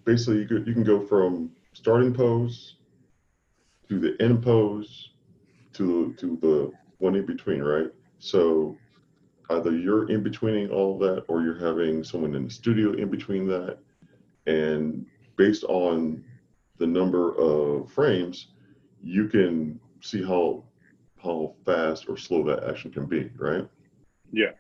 [0.06, 2.78] basically you could, you can go from starting pose
[3.88, 5.12] to the end pose
[5.74, 7.92] to to the one in between, right?
[8.18, 8.76] So
[9.50, 13.48] either you're in betweening all that, or you're having someone in the studio in between
[13.48, 13.78] that,
[14.46, 15.06] and
[15.36, 16.24] based on
[16.78, 18.48] the number of frames,
[19.02, 20.64] you can see how
[21.24, 23.68] how fast or slow that action can be, right?
[24.32, 24.52] Yeah.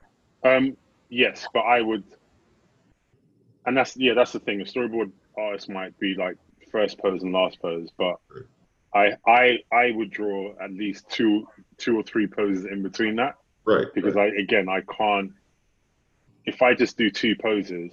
[0.43, 0.75] Um,
[1.09, 2.03] yes, but I would,
[3.65, 4.61] and that's yeah, that's the thing.
[4.61, 6.37] A storyboard artist might be like
[6.71, 8.15] first pose and last pose, but
[8.93, 11.47] I I I would draw at least two
[11.77, 13.35] two or three poses in between that
[13.67, 13.87] Right.
[13.93, 15.33] because I again I can't
[16.45, 17.91] if I just do two poses,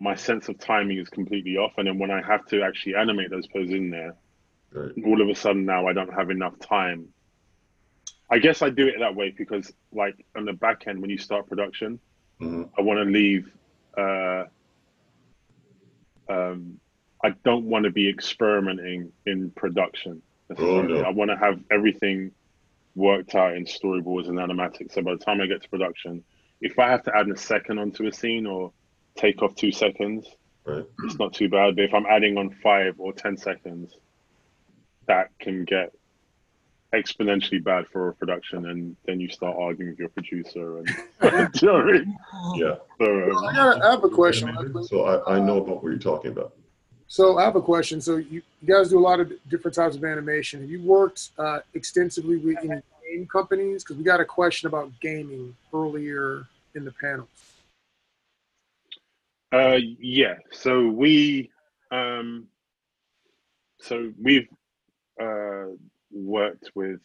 [0.00, 3.30] my sense of timing is completely off, and then when I have to actually animate
[3.30, 4.16] those poses in there,
[4.72, 4.90] right.
[5.06, 7.06] all of a sudden now I don't have enough time.
[8.30, 11.18] I guess I do it that way because like on the back end when you
[11.18, 12.00] start production,
[12.40, 12.68] Mhm.
[12.76, 13.52] I want to leave.
[13.96, 14.44] Uh,
[16.28, 16.78] um,
[17.24, 20.22] I don't want to be experimenting in production.
[20.48, 20.94] necessarily.
[20.98, 21.02] Oh, no.
[21.02, 22.32] I want to have everything
[22.98, 24.92] worked out in storyboards and animatics.
[24.92, 26.24] So by the time I get to production,
[26.60, 28.72] if I have to add a second onto a scene or
[29.16, 30.26] take off two seconds,
[30.64, 30.84] Right.
[31.04, 31.76] it's not too bad.
[31.76, 33.96] But if I'm adding on five or ten seconds,
[35.06, 35.94] that can get
[36.92, 41.50] exponentially bad for a production, and then you start arguing with your producer and Do
[41.62, 42.18] you know I mean?
[42.56, 42.74] Yeah.
[42.98, 44.84] So, I, um, got, I have a question.
[44.84, 46.54] So I, I know about what you're talking about.
[47.08, 48.00] So I have a question.
[48.00, 50.60] So you, you guys do a lot of different types of animation.
[50.60, 53.82] Have you worked uh, extensively with any game companies?
[53.82, 57.26] Because we got a question about gaming earlier in the panel.
[59.50, 60.34] Uh, yeah.
[60.52, 61.50] So we,
[61.90, 62.46] um,
[63.80, 64.48] so we've
[65.20, 65.68] uh,
[66.12, 67.00] worked with,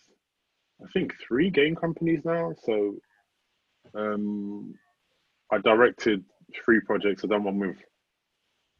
[0.83, 2.53] I think, three game companies now.
[2.65, 2.95] So,
[3.95, 4.75] um,
[5.49, 7.23] I directed three projects.
[7.23, 7.77] I've done one with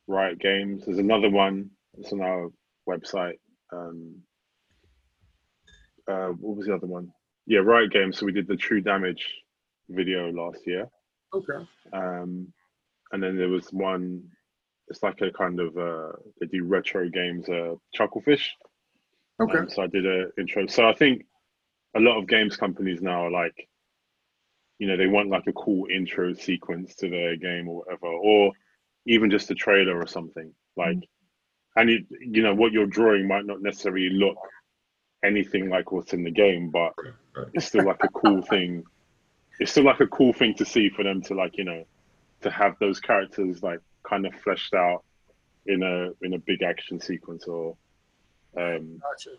[0.08, 0.84] Riot Games.
[0.86, 1.70] There's another one.
[1.98, 2.50] It's on our
[2.88, 3.40] website.
[3.72, 4.16] Um,
[6.08, 7.12] uh, what was the other one?
[7.46, 8.18] Yeah, Riot Games.
[8.18, 9.26] So we did the True Damage
[9.90, 10.88] video last year.
[11.34, 11.66] Okay.
[11.94, 12.52] Um,
[13.12, 14.24] and then there was one.
[14.90, 18.48] It's like a kind of uh, they do retro games, uh, Chucklefish.
[19.42, 19.60] Okay.
[19.60, 20.68] Um, so I did a intro.
[20.68, 21.26] So I think
[21.96, 23.56] a lot of games companies now are like,
[24.80, 28.52] you know, they want like a cool intro sequence to their game or whatever, or
[29.06, 30.54] even just a trailer or something.
[30.76, 30.98] Like,
[31.76, 34.38] and you, you know, what you're drawing might not necessarily look
[35.24, 36.94] anything like what's in the game, but
[37.36, 37.48] Right.
[37.54, 38.84] it's still like a cool thing.
[39.60, 41.84] It's still like a cool thing to see for them to like, you know,
[42.42, 45.04] to have those characters like kind of fleshed out
[45.66, 47.76] in a in a big action sequence or
[48.58, 49.38] um Gotcha.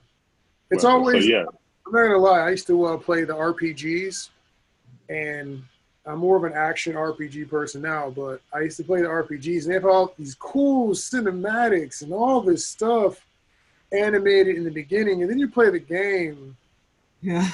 [0.70, 0.88] It's whatever.
[0.88, 1.44] always, so yeah
[1.87, 2.40] I'm not gonna lie.
[2.40, 4.31] I used to uh, play the RPGs,
[5.11, 5.62] and
[6.07, 8.11] I'm more of an action RPG person now.
[8.11, 12.12] But I used to play the RPGs, and they have all these cool cinematics and
[12.12, 13.25] all this stuff
[13.93, 16.57] animated in the beginning, and then you play the game.
[17.23, 17.49] Yeah.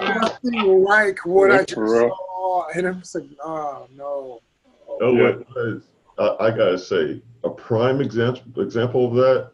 [0.00, 4.40] Nothing like what I just for saw, and I'm just like, oh no.
[4.88, 5.36] Oh, Yeah.
[5.36, 5.82] what was,
[6.18, 9.52] I, I gotta say, a prime example example of that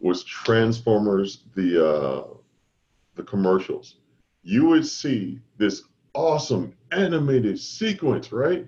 [0.00, 2.24] was Transformers, the uh,
[3.14, 3.96] the commercials.
[4.46, 5.82] You would see this
[6.14, 8.64] awesome animated sequence, right?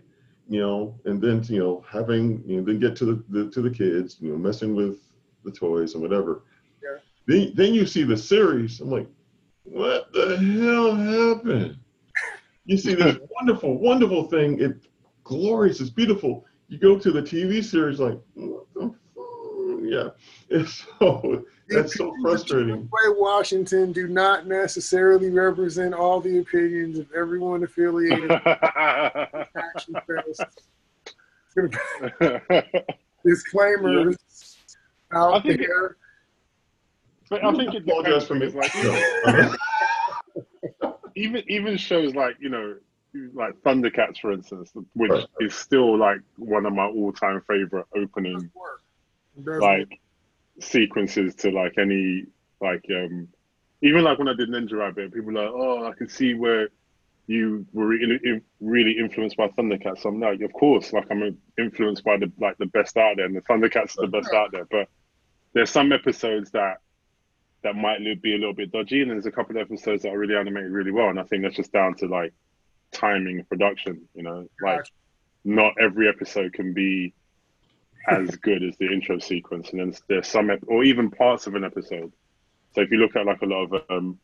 [0.48, 3.62] You know, and then you know having you know then get to the, the to
[3.62, 4.98] the kids, you know, messing with
[5.44, 6.42] the toys and whatever.
[6.82, 6.98] Yeah.
[7.28, 8.80] Then then you see the series.
[8.80, 9.06] I'm like,
[9.62, 11.78] what the hell happened?
[12.64, 14.60] You see this wonderful, wonderful thing.
[14.60, 14.78] It
[15.22, 15.80] glorious.
[15.80, 16.44] It's beautiful.
[16.66, 18.47] You go to the TV series, like, what the f-
[19.88, 20.08] yeah.
[20.50, 22.82] It's so that's so frustrating.
[22.84, 30.62] Way Washington do not necessarily represent all the opinions of everyone affiliated with Action Fest.
[33.26, 34.16] Disclaimers
[35.12, 35.96] out I think- there.
[37.30, 38.46] but I think it apologize for me.
[38.48, 38.72] like,
[40.82, 40.98] No.
[41.14, 42.76] even even shows like you know
[43.34, 45.26] like Thundercats for instance, which Right.
[45.40, 48.50] is still like one of my all time favorite opening
[49.44, 50.00] like
[50.60, 52.24] sequences to like any
[52.60, 53.28] like um
[53.80, 56.68] even like when I did Ninja Rabbit, people were like, oh, I can see where
[57.28, 60.04] you were really, really influenced by Thundercats.
[60.04, 63.36] I'm like, of course, like I'm influenced by the like the best out there, and
[63.36, 64.66] the Thundercats are the best out there.
[64.70, 64.88] But
[65.52, 66.78] there's some episodes that
[67.62, 70.18] that might be a little bit dodgy, and there's a couple of episodes that are
[70.18, 72.32] really animated really well, and I think that's just down to like
[72.92, 74.08] timing and production.
[74.14, 74.86] You know, like
[75.44, 77.14] not every episode can be
[78.10, 81.54] as good as the intro sequence, and then there's some ep- or even parts of
[81.54, 82.12] an episode.
[82.74, 84.18] So if you look at like a lot of um,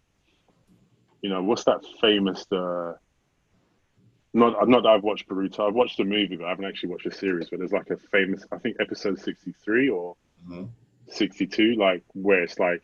[1.23, 2.95] you know, what's that famous uh
[4.37, 5.69] not not that I've watched Boruto.
[5.69, 7.49] I've watched the movie, but I haven't actually watched the series.
[7.51, 10.17] But there's like a famous, I think episode 63 or
[10.49, 10.69] Mhm.
[11.09, 12.83] 62, like where it's like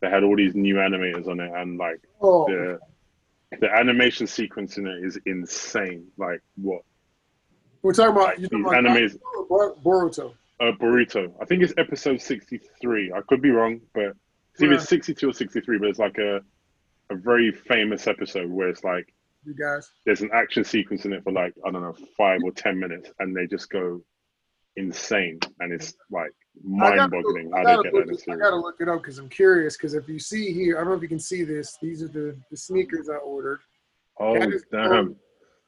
[0.00, 2.80] they had all these new animators on it, and like Oh, the
[3.60, 6.10] the animation sequence in it is insane.
[6.16, 6.82] Like what
[7.82, 9.18] we're talking about you these talking about animes,
[9.84, 10.34] Boruto.
[10.60, 11.32] Uh, Burrito.
[11.40, 13.12] I think it's episode 63.
[13.12, 14.12] I could be wrong, but
[14.54, 14.78] it's either Yeah.
[14.80, 15.78] 62 or 63.
[15.78, 16.40] But it's like a
[17.10, 19.06] a very famous episode where it's like
[19.44, 19.90] You guys.
[20.04, 23.10] there's an action sequence in it for like I don't know five or ten minutes,
[23.18, 24.02] and they just go
[24.76, 26.30] insane, and it's like
[26.62, 29.18] mind-boggling I how gotta they get look that it- I gotta look it up because
[29.18, 29.76] I'm curious.
[29.76, 31.78] Because if you see here, I don't know if you can see this.
[31.80, 33.60] These are the, the sneakers I ordered.
[34.20, 35.16] Oh that is- damn!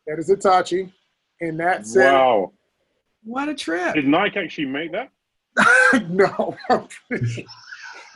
[0.07, 0.93] That is Itachi,
[1.41, 2.53] and that said, Wow!
[3.25, 3.95] What a trip.
[3.95, 5.11] Did Nike actually make that?
[6.09, 6.57] no.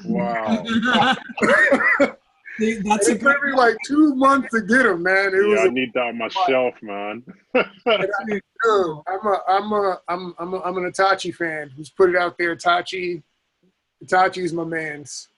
[0.05, 0.64] Wow!
[2.59, 5.34] See, That's it took me like two months to get them, man.
[5.34, 7.24] It was yeah, I a need that on my shelf, man.
[7.52, 7.62] Dude,
[9.09, 12.38] I'm a, I'm a, I'm, I'm, a, I'm an Itachi fan who's put it out
[12.38, 12.55] there.
[12.55, 13.22] Itachi,
[14.05, 15.28] Itachi's my man's.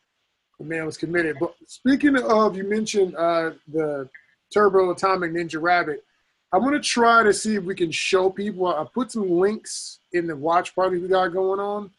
[0.59, 1.37] The man was committed.
[1.41, 4.09] But speaking of, you mentioned uh, the
[4.53, 6.05] Turbo Atomic Ninja Rabbit.
[6.53, 8.67] I'm gonna try to see if we can show people.
[8.67, 11.91] I put some links in the watch party we got going on.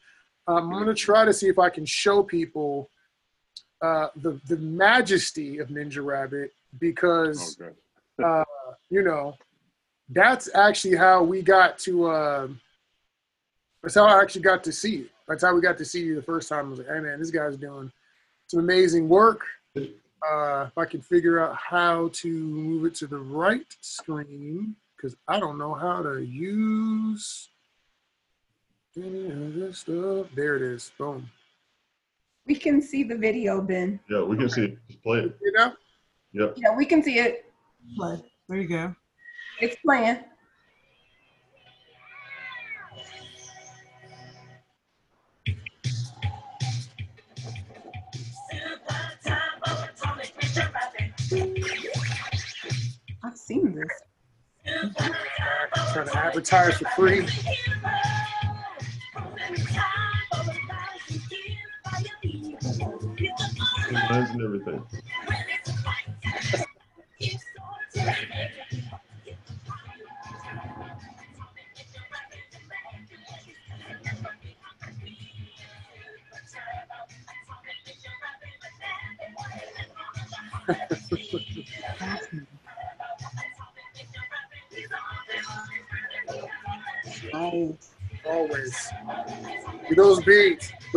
[0.48, 2.90] Um, I'm gonna try to see if I can show people
[3.82, 7.74] uh, the the majesty of Ninja Rabbit because okay.
[8.24, 8.44] uh,
[8.90, 9.36] you know,
[10.10, 12.08] that's actually how we got to.
[12.08, 12.48] Uh,
[13.84, 15.10] that's how I actually got to see you.
[15.28, 16.68] That's how we got to see you the first time.
[16.68, 17.92] I was like, hey man, this guy's doing
[18.48, 19.42] some amazing work.
[20.24, 25.16] Uh, if I can figure out how to move it to the right screen, because
[25.28, 27.50] I don't know how to use
[28.96, 30.28] any of this stuff.
[30.36, 30.92] There it is.
[30.98, 31.30] Boom.
[32.48, 34.00] We can see the video, Ben.
[34.10, 34.78] Yeah, we can see it.
[34.88, 35.38] Just play it.
[35.42, 35.74] You know?
[36.34, 36.54] Yep.
[36.58, 37.46] Yeah, we can see it.
[37.96, 38.22] play.
[38.48, 38.96] There you go.
[39.60, 40.20] It's playing.
[53.48, 53.88] Seen this.
[55.94, 57.22] Trying to advertise for free.
[64.10, 64.86] Lines and everything.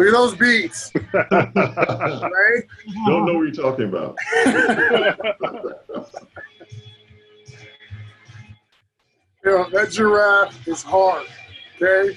[0.01, 0.92] Look at those beats.
[1.12, 2.64] Right?
[3.05, 4.16] Don't know what you're talking about.
[9.42, 11.26] You know, that giraffe is hard.
[11.80, 12.14] Okay?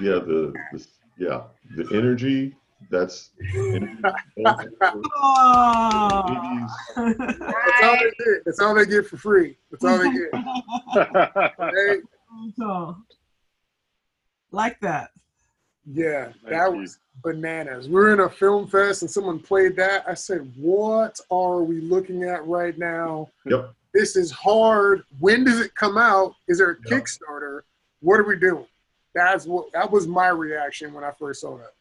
[0.00, 0.86] Yeah, the, the
[1.16, 1.44] yeah
[1.76, 2.54] the energy.
[2.90, 3.30] That's.
[5.20, 6.66] Oh.
[6.96, 8.44] That's all they get.
[8.44, 9.56] That's all they get for free.
[9.70, 10.30] That's all they get.
[11.60, 12.00] Okay?
[12.58, 12.96] Cool.
[14.52, 15.10] Like that.
[15.90, 16.78] Yeah, Thank that you.
[16.80, 17.88] was bananas.
[17.88, 20.04] We're in a film fest and someone played that.
[20.06, 23.28] I said, What are we looking at right now?
[23.46, 23.72] Yep.
[23.94, 25.02] This is hard.
[25.18, 26.34] When does it come out?
[26.46, 26.98] Is there a Yeah.
[26.98, 27.60] Kickstarter?
[28.00, 28.66] What are we doing?
[29.14, 31.72] That's what that was my reaction when I first saw that.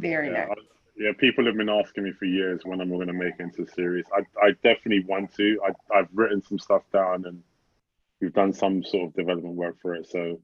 [0.00, 0.58] Very yeah, nice.
[0.58, 0.62] I-
[0.96, 3.62] yeah, people have been asking me for years when I'm going to make it into
[3.62, 4.04] a series.
[4.16, 5.60] I, I definitely want to.
[5.66, 7.42] I, I've written some stuff down and
[8.20, 10.06] we've done some sort of development work for it.
[10.08, 10.40] So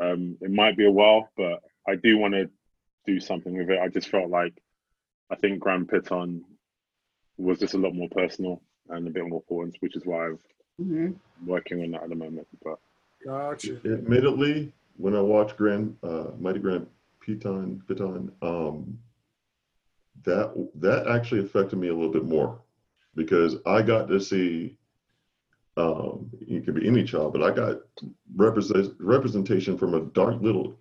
[0.00, 2.48] um, it might be a while, but I do want to
[3.06, 3.78] do something with it.
[3.78, 4.54] I just felt like
[5.30, 6.40] I think Grand Piton
[7.36, 10.38] was just a lot more personal and a bit more important, which is why I'm
[10.80, 11.14] Mhm.
[11.44, 12.48] working on that at the moment.
[12.64, 12.78] But
[13.22, 13.76] Gotcha.
[13.84, 16.86] Admittedly, when I watched Grand uh, Mighty Grand
[17.28, 18.98] Piton, Piton, um,
[20.24, 22.60] that that actually affected me a little bit more
[23.14, 24.76] because I got to see.
[25.76, 27.82] Um, it could be any child, but I got
[28.34, 30.76] represent, representation from a dark little,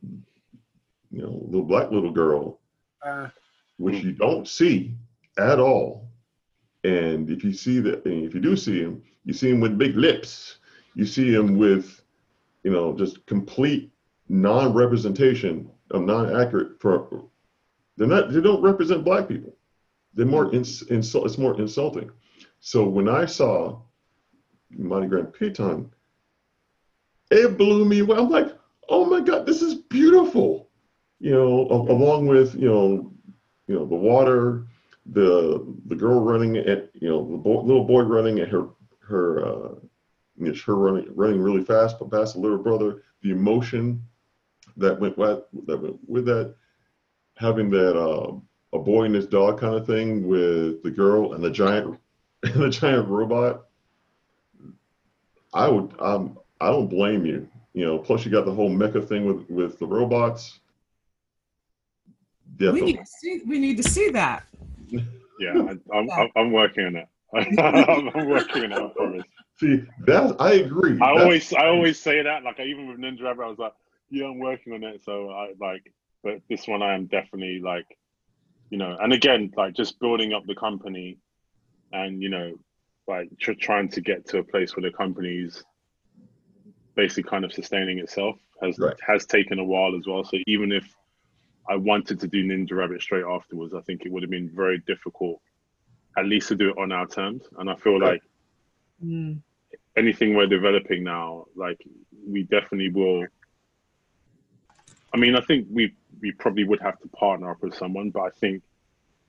[1.11, 2.61] you know, little black little girl,
[3.03, 3.27] Uh,
[3.77, 4.95] which you don't see
[5.37, 6.09] at all.
[6.83, 9.77] And if you see that, and if you do see him, you see him with
[9.77, 10.57] big lips.
[10.95, 12.01] You see him with,
[12.63, 13.91] you know, just complete
[14.29, 16.79] non-representation of non-accurate.
[16.79, 17.23] For
[17.97, 19.55] they're not, they don't represent black people.
[20.13, 21.25] They're more ins, insult.
[21.25, 22.09] It's more insulting.
[22.59, 23.79] So when I saw
[24.71, 25.89] Mighty Grand Piton,
[27.31, 28.17] it blew me away.
[28.17, 28.57] I'm like,
[28.89, 30.69] oh my god, this is beautiful.
[31.19, 33.11] You know, a- along with you know,
[33.67, 34.65] you know the water,
[35.07, 38.67] the the girl running at you know the boy, little boy running at her
[38.99, 39.75] her uh,
[40.37, 43.03] you know, her running running really fast but past the little brother.
[43.23, 44.03] The emotion
[44.77, 46.55] that went with that went with that,
[47.37, 48.33] having that uh,
[48.73, 51.99] a boy and his dog kind of thing with the girl and the giant
[52.43, 53.65] and the giant robot.
[55.53, 57.47] I would um I don't blame you.
[57.73, 60.59] You know, plus you got the whole mecha thing with with the robots.
[62.59, 64.43] We need to see we need to see that.
[65.39, 67.07] Yeah, I, I'm, I'm, I'm working on it.
[67.59, 68.75] I'm, I'm working on it.
[68.75, 69.23] I promise.
[69.59, 70.93] See, that's I agree.
[70.93, 72.43] I That's- always I always say that.
[72.43, 73.73] Like I, even with Ninja Rabbit, I was like,
[74.09, 75.03] yeah, I'm working on it.
[75.03, 75.91] So I like,
[76.23, 77.85] but this one I am definitely like,
[78.69, 81.17] you know, and again, like just building up the company,
[81.91, 82.53] and you know,
[83.07, 85.63] like tr- trying to get to a place where the company's
[86.95, 88.95] basically kind of sustaining itself has Right.
[89.05, 90.23] has taken a while as well.
[90.23, 90.85] So even if
[91.69, 94.79] I wanted to do Ninja Rabbit straight afterwards, I think it would have been very
[94.87, 95.39] difficult,
[96.17, 97.43] at least to do it on our terms.
[97.57, 98.13] And I feel Right.
[98.13, 98.23] like
[99.03, 99.41] Mm.
[99.95, 101.79] anything we're developing now, like
[102.25, 103.27] we definitely will.
[105.17, 108.21] I mean, I think we we probably would have to partner up with someone, but
[108.21, 108.61] I think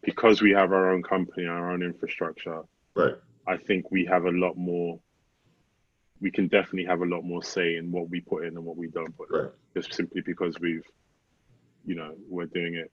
[0.02, 2.60] because we have our own company, our own infrastructure,
[2.94, 3.14] right.
[3.46, 5.00] I think we have a lot more.
[6.20, 8.76] We can definitely have a lot more say in what we put in and what
[8.76, 9.30] we don't put.
[9.32, 10.84] in, Just simply because we've,
[11.86, 12.92] you know, we're doing it,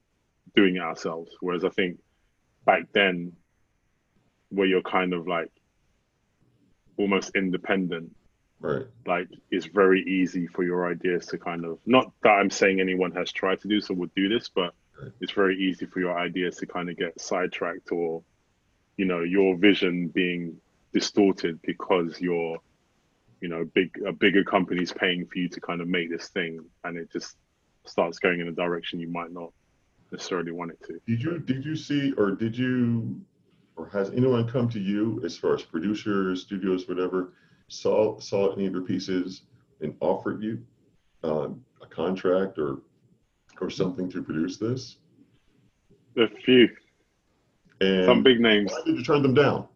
[0.56, 1.32] doing it ourselves.
[1.42, 1.98] Whereas I think
[2.66, 3.34] back then,
[4.50, 5.52] where you're kind of like
[6.96, 8.16] almost independent,
[8.66, 8.86] Right.
[9.06, 13.12] like it's very easy for your ideas to kind of not that I'm saying anyone
[13.14, 15.12] has tried to do so would do this, but Right.
[15.20, 18.24] it's very easy for your ideas to kind of get sidetracked or
[18.98, 20.56] you know your vision being
[20.94, 22.58] distorted because you're
[23.42, 26.60] you know big a bigger company's paying for you to kind of make this thing
[26.86, 27.36] and it just
[27.86, 29.52] starts going in a direction you might not
[30.14, 33.20] necessarily want it to Did you did you see or did you
[33.76, 37.34] or has anyone come to you as far as producers, studios, whatever,
[37.76, 39.42] saw saw any of your pieces
[39.82, 40.64] and offered you
[41.24, 42.80] um, a contract or
[43.62, 44.98] or something to produce this?
[46.18, 46.70] a few
[47.82, 49.68] And some big names why did you turn them down?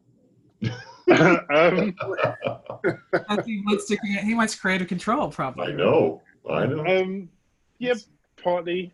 [1.12, 1.94] um,
[3.46, 5.74] he wants to he wants creative control, probably.
[5.74, 6.86] I know, I know.
[6.86, 7.30] um
[7.80, 7.94] yeah
[8.42, 8.94] partly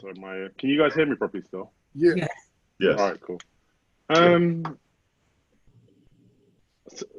[0.00, 2.12] So my can you guys hear me properly still Yeah.
[2.16, 2.26] Yeah.
[2.78, 2.98] Yes.
[2.98, 3.38] All right, cool.
[4.10, 4.72] Um, s-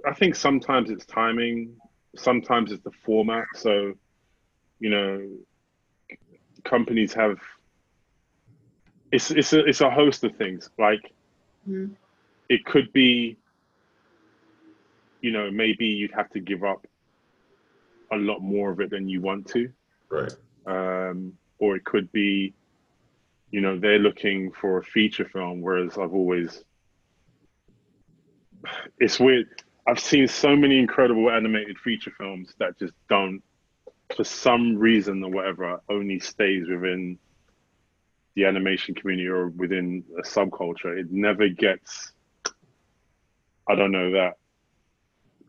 [0.05, 1.75] I think sometimes it's timing,
[2.15, 3.45] sometimes it's the format.
[3.55, 3.93] So,
[4.79, 5.29] you know,
[6.63, 7.39] companies have
[9.11, 10.69] it's it's a it's a host of things.
[10.77, 11.13] Like
[11.67, 11.95] Mhm.
[12.49, 13.37] it could be,
[15.21, 16.85] you know, maybe you'd have to give up
[18.11, 19.71] a lot more of it than you want to
[20.09, 20.33] Right.
[20.65, 22.53] um, or it could be,
[23.51, 26.63] you know, they're looking for a feature film, whereas I've always,
[28.99, 29.47] it's weird.
[29.87, 33.41] I've seen so many incredible animated feature films that just don't,
[34.15, 37.17] for some reason or whatever, only stays within
[38.35, 40.97] the animation community or within a subculture.
[40.97, 42.11] It never gets,
[43.67, 44.33] I don't know that.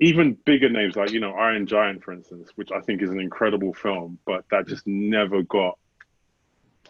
[0.01, 3.21] Even bigger names like you know Iron Giant, for instance, which I think is an
[3.21, 5.79] incredible film, but that just never got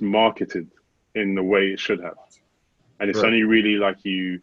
[0.00, 0.70] marketed
[1.14, 2.16] in the way it should have.
[3.00, 3.26] And it's Right.
[3.26, 4.40] only really like you,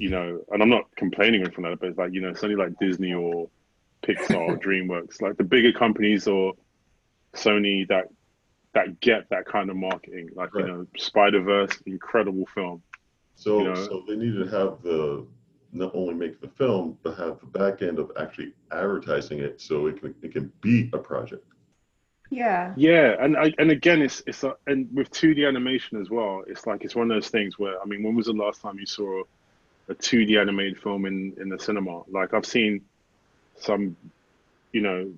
[0.00, 2.30] you know, and I'm not complaining or anything like that, but it's like you know,
[2.30, 3.48] it's only like Disney or
[4.02, 6.54] Pixar or DreamWorks, like the bigger companies or
[7.34, 8.06] Sony that
[8.72, 10.30] that get that kind of marketing.
[10.34, 10.66] Like Right.
[10.66, 12.82] you know, Spider Verse, incredible film.
[13.34, 15.26] So You know- so they need to have the
[15.72, 19.86] not only make the film but have the back end of actually advertising it so
[19.86, 21.44] it can it can be a project.
[22.30, 22.72] Yeah.
[22.76, 26.42] Yeah, and I, and again, it's it's a, and with 2D animation as well.
[26.46, 28.78] It's like it's one of those things where I mean, when was the last time
[28.78, 29.22] you saw
[29.88, 32.02] a 2D animated film in in the cinema?
[32.08, 32.82] Like I've seen
[33.58, 33.96] some,
[34.72, 35.12] you know,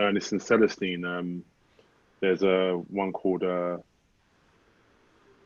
[0.00, 1.04] Ernest and Celestine.
[1.04, 1.44] Um,
[2.20, 3.78] there's a one called uh,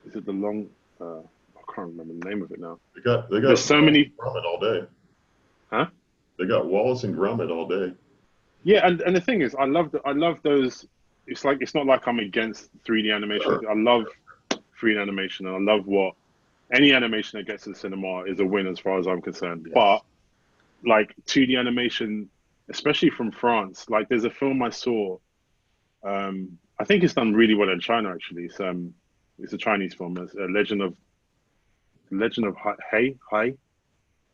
[0.06, 0.68] is it the long?
[1.00, 2.78] Uh, I can't remember the name of it now.
[2.94, 4.12] They got they got There's so many.
[4.18, 4.86] All day.
[5.70, 5.86] Huh?
[6.38, 7.94] They got Wallace and Gromit all day.
[8.62, 10.86] Yeah, and, and the thing is, I love the, I love those.
[11.26, 13.60] It's like it's not like I'm against 3D animation.
[13.60, 13.70] Sure.
[13.70, 14.06] I love
[14.80, 16.14] 3D animation, and I love what
[16.72, 19.66] any animation that gets to the cinema is a win as far as I'm concerned.
[19.66, 19.74] Yes.
[19.74, 20.02] But
[20.88, 22.28] like 2D animation,
[22.68, 25.18] especially from France, like there's a film I saw.
[26.02, 28.12] Um, I think it's done really well in China.
[28.12, 28.94] Actually, it's um,
[29.38, 30.16] it's a Chinese film.
[30.16, 30.96] It's a Legend of
[32.10, 33.54] Legend of Hai Hai.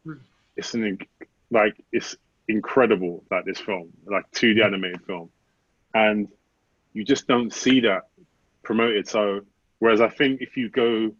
[0.04, 0.14] Hmm.
[0.56, 0.98] It's an
[1.50, 2.16] like it's
[2.48, 5.28] incredible like this film like 2d animated film
[5.94, 6.28] and
[6.92, 8.08] you just don't see that
[8.62, 9.40] promoted so
[9.80, 11.10] whereas i think if you go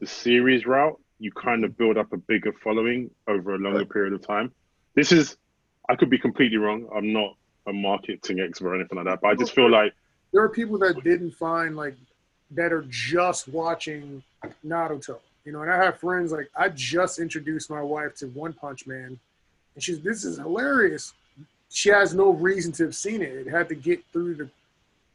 [0.00, 3.90] the series route you kind of build up a bigger following over a longer Right.
[3.90, 4.52] period of time
[4.94, 5.36] this is
[5.88, 7.34] i could be completely wrong i'm not
[7.66, 9.92] a marketing expert or anything like that but i just feel like
[10.32, 11.94] There are people that didn't find like
[12.52, 14.22] that are just watching
[14.66, 15.18] Naruto.
[15.44, 18.86] You know, and I have friends like I just introduced my wife to One Punch
[18.86, 19.18] Man,
[19.74, 21.12] and she's this is hilarious.
[21.70, 23.32] She has no reason to have seen it.
[23.46, 24.50] It had to get through the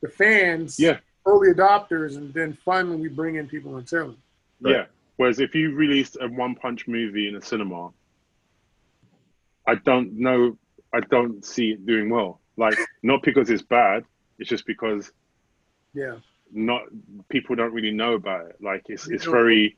[0.01, 0.97] the fans, Yeah.
[1.25, 4.17] early adopters, and then finally we bring in people and tell them.
[4.69, 4.85] Yeah.
[5.17, 7.91] Whereas if you released a One Punch movie in a cinema,
[9.67, 10.57] I don't know.
[10.93, 12.41] I don't see it doing well.
[12.57, 14.03] Like not because it's bad.
[14.39, 15.11] It's just because
[15.93, 16.17] Yeah.
[16.51, 16.83] not
[17.29, 18.57] people don't really know about it.
[18.61, 19.77] Like it's it's very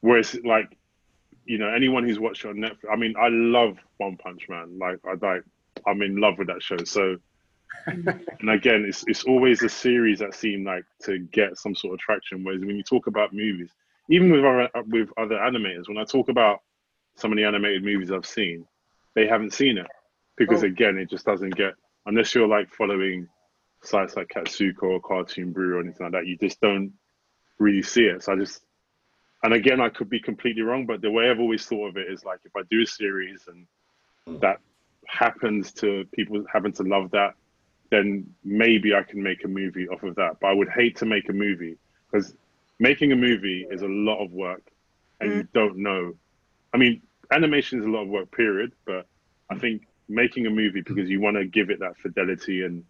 [0.00, 0.76] whereas like
[1.44, 2.92] you know anyone who's watched it on Netflix.
[2.92, 4.78] I mean, I love One Punch Man.
[4.78, 5.44] Like I like
[5.86, 6.78] I'm in love with that show.
[6.84, 7.16] So
[7.86, 12.00] and again, it's it's always a series that seem like to get some sort of
[12.00, 12.42] traction.
[12.44, 13.70] Whereas when you talk about movies,
[14.08, 16.60] even with other uh, with other animators, when I talk about
[17.16, 18.66] some of the animated movies I've seen,
[19.14, 19.86] they haven't seen it
[20.36, 20.66] because Oh.
[20.66, 21.74] again, it just doesn't get
[22.06, 23.28] unless you're like following
[23.82, 26.26] sites like Catsuka or Cartoon Brew or anything like that.
[26.26, 26.92] You just don't
[27.58, 28.22] really see it.
[28.22, 28.62] So I just
[29.42, 32.10] and again, I could be completely wrong, but the way I've always thought of it
[32.10, 33.66] is like if I do a series and
[34.40, 34.58] that
[35.06, 37.34] happens to people happen to love that,
[37.90, 40.40] then maybe I can make a movie off of that.
[40.40, 41.76] But I would hate to make a movie
[42.10, 42.34] because
[42.78, 44.62] making a movie is a lot of work
[45.20, 46.14] and you don't know.
[46.72, 48.72] I mean, animation is a lot of work, period.
[48.84, 49.06] But
[49.50, 52.84] I think making a movie because you want to give it that fidelity and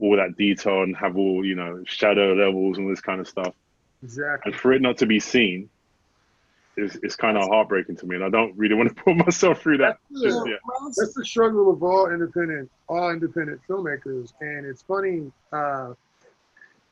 [0.00, 3.28] all that detail and have all, you know, shadow levels and all this kind of
[3.28, 3.54] stuff.
[4.02, 4.52] Exactly.
[4.52, 5.68] And for it not to be seen
[6.76, 8.14] is, is kind of heartbreaking to me.
[8.14, 10.60] And I don't really want to put myself through that just yet.
[10.96, 14.32] That's the struggle of all independent, all independent filmmakers.
[14.40, 15.94] And it's funny, uh,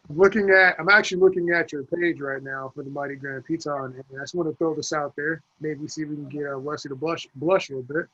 [0.08, 3.94] looking at, I'm actually looking at your page right now for the Mighty Grand Piton,
[3.94, 5.42] and I just want to throw this out there.
[5.60, 8.06] Maybe see if we can get uh, Wesley to blush, blush a little bit.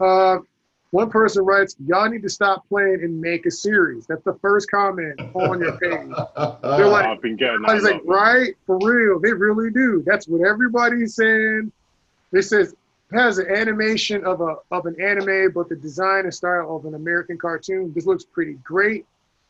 [0.00, 0.38] Uh,
[0.90, 4.70] one person writes, "Y'all need to stop playing and make a series." That's the first
[4.70, 6.08] comment on your page.
[6.62, 7.74] They're like, I've been getting I that.
[7.74, 8.54] was like, right?
[8.66, 9.18] For real.
[9.18, 10.04] They really do.
[10.06, 11.72] That's what everybody's saying.
[12.32, 12.74] It says
[13.12, 16.94] has an animation of a of an anime, but the design and style of an
[16.94, 17.92] American cartoon.
[17.92, 19.04] This looks pretty great.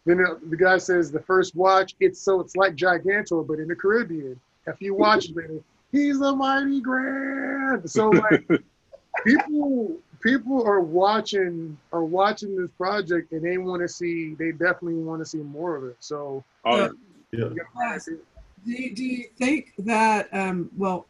[0.06, 3.68] Then the, the guy says the first watch, it's so it's like Gigantor, but in
[3.68, 4.38] the Caribbean.
[4.66, 7.88] If you watch it, he's the mighty grand.
[7.88, 8.46] So like
[9.26, 14.94] people people are watching are watching this project and they want to see they definitely
[14.94, 15.96] want to see more of it.
[16.00, 16.90] So Oh,
[17.32, 17.48] Yeah.
[17.80, 18.06] Yes.
[18.06, 21.06] Do you, do you think that, um, well,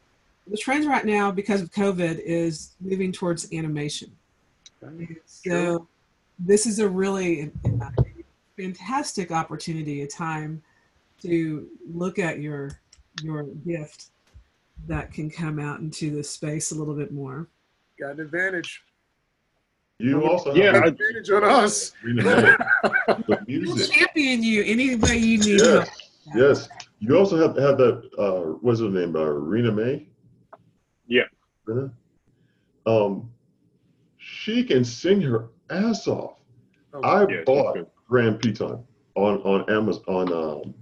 [0.48, 4.10] the trend right now because of COVID is moving towards animation.
[5.26, 5.86] So
[6.38, 7.90] this is a really uh,
[8.56, 10.62] fantastic opportunity, a time
[11.22, 12.70] to look at your
[13.22, 14.06] your gift
[14.86, 17.48] that can come out into the space a little bit more.
[18.00, 18.82] got an advantage.
[20.00, 21.92] You also have Yeah, Got I- an advantage on us.
[22.02, 23.92] the We'll music.
[23.92, 25.66] champion you any way you need Yeah.
[25.70, 25.88] help.
[26.34, 26.68] Yes.
[26.98, 30.08] You also have to have that, uh, what's her name, uh, Rena May?
[31.06, 31.22] Yeah.
[31.66, 31.92] Rena?
[32.86, 33.30] Um,
[34.18, 36.38] she can sing her ass off.
[36.92, 37.86] Oh, I Yeah, she's bought good.
[38.08, 38.82] Grand Piton
[39.14, 40.02] on, on Amazon,
[40.32, 40.32] on,
[40.62, 40.74] um,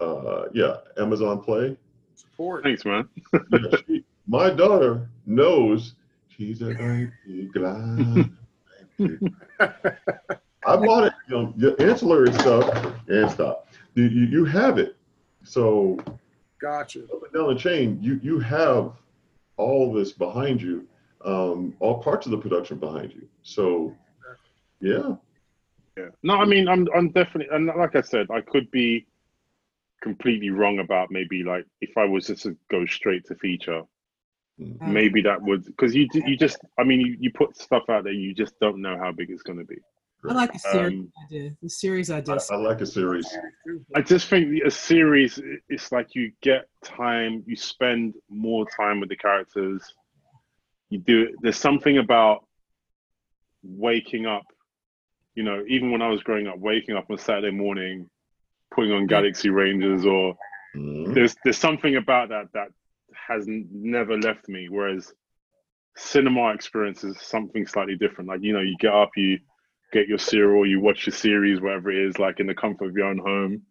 [0.00, 1.76] uh, yeah, Amazon Play.
[2.14, 2.64] support.
[2.64, 3.08] thanks, man.
[3.50, 5.94] Yeah, she- my daughter knows
[6.28, 8.30] she's a baby glad.
[9.58, 13.58] I bought it, you know, the ancillary stuff and stuff.
[13.94, 14.96] You, you, you have it.
[15.42, 15.98] So
[16.60, 17.00] Gotcha.
[17.04, 18.92] up and down the chain, you, you have
[19.56, 20.86] all this behind you,
[21.24, 23.26] um, all parts of the production behind you.
[23.42, 23.94] So,
[24.80, 25.16] yeah,
[25.96, 26.08] Yeah.
[26.22, 29.06] No, I mean, I'm, I'm definitely, and like I said, I could be
[30.02, 33.82] completely wrong about maybe like if I was just to go straight to feature,
[34.60, 38.04] Um, maybe that would because you you just, I mean, you, you put stuff out
[38.04, 39.78] there, you just don't know how big it's going to be.
[40.28, 41.52] I like a series Um, I.
[41.62, 42.38] The series I I.
[42.50, 43.28] I like a series.
[43.94, 49.08] I just think a series, it's like you get time, you spend more time with
[49.08, 49.82] the characters.
[50.90, 51.34] You do.
[51.40, 52.46] There's something about
[53.62, 54.46] waking up.
[55.34, 58.08] You know, even when I was growing up, waking up on Saturday morning,
[58.70, 60.36] putting on Galaxy Rangers, or
[60.74, 61.14] Mhm.
[61.14, 62.68] there's there's something about that that
[63.14, 64.68] has n- never left me.
[64.68, 65.12] Whereas
[65.96, 68.28] cinema experience is something slightly different.
[68.28, 69.38] Like you know, you get up, you
[69.92, 72.96] get your cereal, you watch your series, whatever it is, like in the comfort of
[72.96, 73.62] your own home.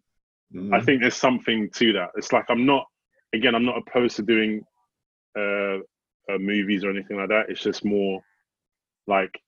[0.54, 0.74] Mhm.
[0.74, 2.10] I think there's something to that.
[2.16, 2.86] It's like I'm not,
[3.32, 4.64] again, I'm not opposed to doing
[5.36, 5.78] uh,
[6.28, 7.48] uh, movies or anything like that.
[7.48, 8.22] It's just more
[9.06, 9.40] like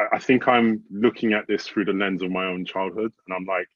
[0.00, 3.36] I, I think I'm looking at this through the lens of my own childhood, and
[3.36, 3.68] I'm like,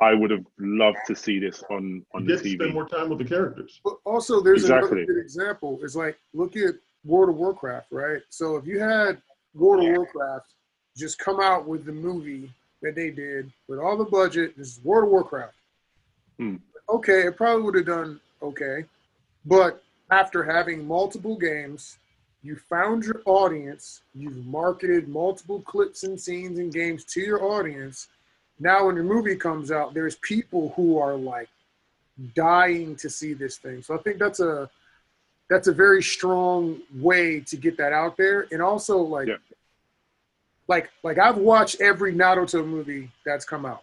[0.00, 2.88] I would have loved to see this on on you the get to spend more
[2.88, 3.80] time with the characters.
[3.84, 5.02] But also, there's Exactly.
[5.02, 5.78] another good example.
[5.82, 8.20] It's like look at World of Warcraft, right?
[8.30, 9.22] So if you had
[9.54, 10.46] World of Warcraft
[10.96, 12.50] just come out with the movie
[12.82, 15.54] that they did with all the budget, this is World of Warcraft.
[16.38, 16.56] Hmm.
[16.88, 18.84] Okay, it probably would have done okay,
[19.44, 21.98] but after having multiple games,
[22.46, 28.06] you found your audience, you've marketed multiple clips and scenes and games to your audience.
[28.60, 31.48] Now, when your movie comes out, there's people who are like
[32.34, 33.82] dying to see this thing.
[33.82, 34.70] So I think that's a
[35.50, 38.46] that's a very strong way to get that out there.
[38.52, 39.36] And also like Yeah.
[40.68, 43.82] like like I've watched every Naruto movie that's come out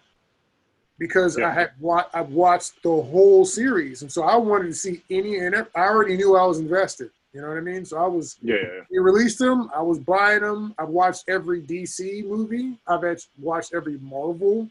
[0.97, 1.49] because Yeah.
[1.49, 5.37] I had wa- I've watched the whole series, and so I wanted to see any
[5.39, 7.11] and I already knew I was invested.
[7.33, 7.83] You know what I mean?
[7.83, 9.69] So I was Yeah, yeah, they released them.
[9.75, 10.75] I was buying them.
[10.77, 12.77] I've watched every DC movie.
[12.87, 14.69] I've act- watched every Marvel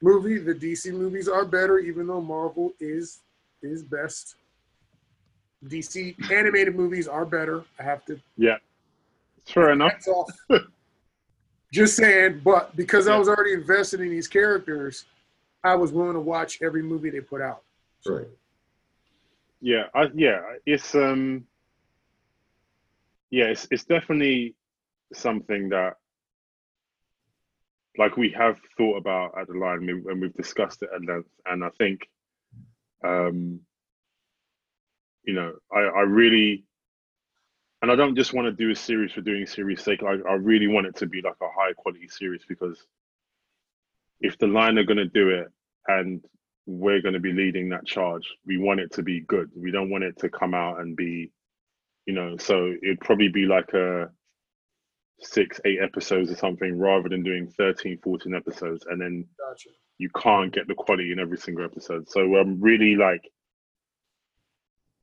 [0.00, 0.38] movie.
[0.38, 3.20] The DC movies are better, even though Marvel is
[3.62, 4.36] is best.
[5.66, 7.64] DC animated movies are better.
[7.80, 8.20] I have to.
[8.36, 8.58] yeah.
[9.46, 9.94] Fair enough.
[10.06, 10.30] Off.
[11.72, 15.04] Just saying, but because I was already invested in these characters,
[15.64, 17.62] I was willing to watch every movie they put out.
[18.06, 18.26] Right.
[19.60, 21.46] Yeah, I, yeah, it's um,
[23.30, 24.54] yeah, it's it's definitely
[25.12, 25.94] something that,
[27.96, 31.64] like, we have thought about at the line and we've discussed it at length, and
[31.64, 32.08] I think,
[33.04, 33.60] um,
[35.24, 36.64] you know, I I really,
[37.82, 40.02] and I don't just want to do a series for doing series sake.
[40.02, 42.78] I I really want it to be like a high quality series because
[44.20, 45.48] if the line are going to do it
[45.86, 46.22] and
[46.68, 48.28] we're going to be leading that charge.
[48.46, 49.50] We want it to be good.
[49.56, 51.32] We don't want it to come out and be,
[52.08, 54.08] you know, so it'd probably be like a
[55.20, 58.86] six, eight episodes or something rather than doing 13, 14 episodes.
[58.88, 59.68] And then Gotcha.
[59.98, 62.08] you can't get the quality in every single episode.
[62.08, 63.20] So I'm really like,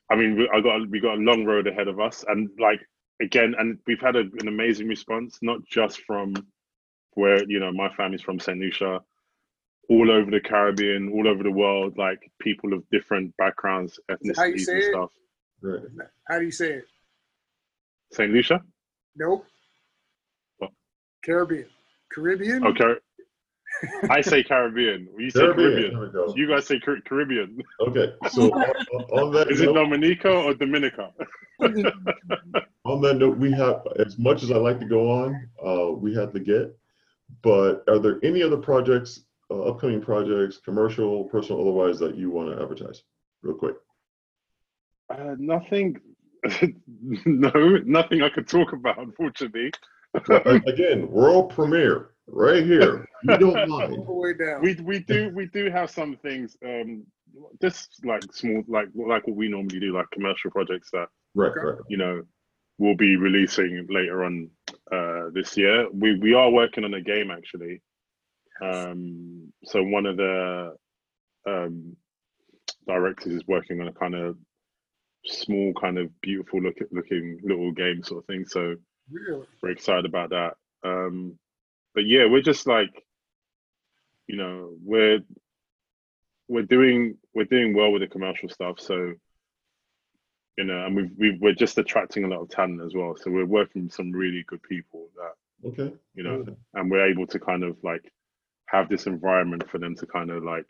[0.09, 2.79] I mean, we, I got we got a long road ahead of us, and like
[3.21, 6.35] again, and we've had a, an amazing response, not just from
[7.11, 9.01] where you know my family's from Saint Lucia,
[9.89, 14.83] all over the Caribbean, all over the world, like people of different backgrounds, ethnicities, and
[14.83, 15.09] stuff.
[15.61, 15.81] Right.
[16.27, 16.85] How do you say it?
[18.11, 18.61] Saint Lucia,
[19.15, 19.45] Nope.
[20.57, 20.71] What?
[21.23, 21.67] Caribbean.
[22.11, 22.65] Caribbean.
[22.67, 22.95] okay.
[24.09, 25.09] I say Caribbean.
[25.17, 25.91] You say Caribbean.
[25.91, 25.93] Caribbean.
[25.93, 26.33] There we go.
[26.35, 27.61] You guys say Car- Caribbean.
[27.81, 28.13] Okay.
[28.31, 31.11] So on, on that Is it Dominica or Dominica?
[31.59, 36.13] on that note, we have as much as I like to go on, uh, we
[36.15, 36.77] have to get.
[37.41, 42.55] But are there any other projects, uh, upcoming projects, commercial, personal, otherwise, that you want
[42.55, 43.03] to advertise,
[43.41, 43.75] real quick?
[45.09, 45.99] Uh, nothing.
[47.25, 47.51] No,
[47.85, 49.71] nothing I could talk about, unfortunately.
[50.29, 53.05] Again, world premiere right here.
[53.23, 54.05] You don't All mind.
[54.07, 54.61] the way down.
[54.61, 57.03] we we do we do have some things, um,
[57.61, 61.77] just like small, like like what we normally do, like commercial projects that Right, right.
[61.89, 62.21] you know
[62.77, 64.49] we'll be releasing later on
[64.91, 65.87] uh, this year.
[65.91, 67.81] We we are working on a game actually.
[68.61, 70.75] Um, so one of the
[71.45, 71.95] um,
[72.87, 74.37] directors is working on a kind of
[75.25, 78.45] small, kind of beautiful look looking little game sort of thing.
[78.45, 78.75] So
[79.11, 79.45] really.
[79.61, 80.53] we're excited about that.
[80.83, 81.37] Um,
[81.93, 82.89] but yeah, we're just like,
[84.27, 85.19] you know, we're
[86.47, 88.79] we're doing we're doing well with the commercial stuff.
[88.79, 89.13] So
[90.57, 93.15] you know, and we've, we've we're just attracting a lot of talent as well.
[93.15, 95.33] So we're working with some really good people that
[95.67, 95.93] Okay.
[96.13, 98.11] you know, and we're able to kind of like
[98.67, 100.67] have this environment for them to kind of like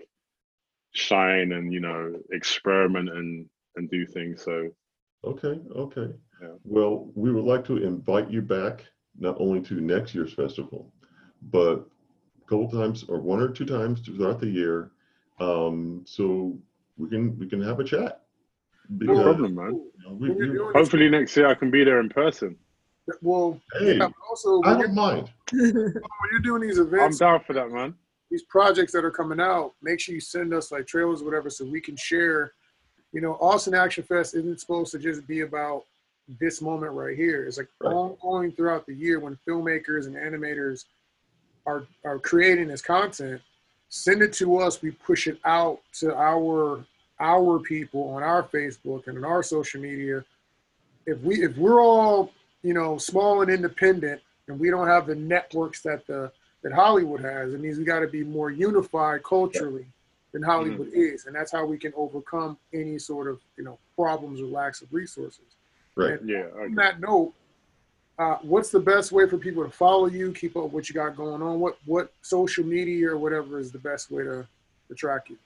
[0.91, 4.43] shine and you know experiment and and do things.
[4.43, 4.69] So
[5.23, 6.13] Okay, okay.
[6.41, 6.49] Yeah.
[6.63, 8.85] Well, we would like to invite you back
[9.17, 10.93] not only to next year's festival,
[11.51, 11.79] but
[12.43, 14.91] a couple times or one or two times throughout the year,
[15.39, 16.55] um, so
[16.97, 18.21] we can we can have a chat.
[18.89, 19.71] no problem, man.
[19.73, 22.55] you know, we- we- Hopefully next year I can be there in person.
[23.23, 25.31] well, hey, yeah, but also I don't mind.
[25.51, 27.95] When you're doing these events, I'm events, down for that, man.
[28.29, 31.49] these projects that are coming out, make sure you send us like trailers or whatever
[31.49, 32.53] so we can share.
[33.11, 35.85] You know, Austin Action Fest isn't supposed to just be about
[36.39, 37.45] this moment right here.
[37.45, 37.93] It's like Right.
[37.93, 40.85] ongoing throughout the year when filmmakers and animators
[41.65, 43.41] are are creating this content.
[43.89, 44.81] Send it to us.
[44.81, 46.83] We push it out to our
[47.19, 50.25] our people on our Facebook and on our social media.
[51.05, 52.31] If we if we're all
[52.63, 56.31] you know small and independent and we don't have the networks that the
[56.63, 57.53] that Hollywood has.
[57.53, 59.85] It means we got to be more unified culturally
[60.35, 64.41] than Hollywood is, and that's how we can overcome any sort of you know problems
[64.41, 65.45] or lacks of resources.
[65.95, 66.19] Right.
[66.19, 66.47] And Yeah.
[66.59, 67.33] on that note,
[68.19, 71.15] uh, what's the best way for people to follow you, keep up what you got
[71.15, 71.61] going on?
[71.61, 74.45] What what social media or whatever is the best way to,
[74.89, 75.37] to track you?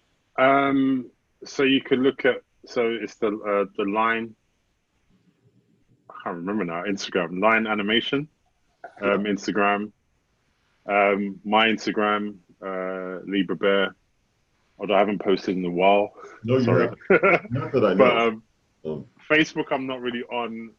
[0.44, 1.06] Um,
[1.46, 4.34] so you could look at so it's the uh, the line.
[6.10, 6.84] I can't remember now.
[6.84, 8.28] Instagram line animation,
[9.04, 9.92] um, Instagram.
[10.88, 13.96] Um, my Instagram, uh, Libra Bear.
[14.80, 16.14] Although I haven't posted in a while.
[16.44, 16.88] No, you Sorry.
[17.10, 17.22] have
[17.52, 17.98] not that I know.
[17.98, 18.44] but um,
[18.86, 20.72] Um, Facebook, I'm not really on.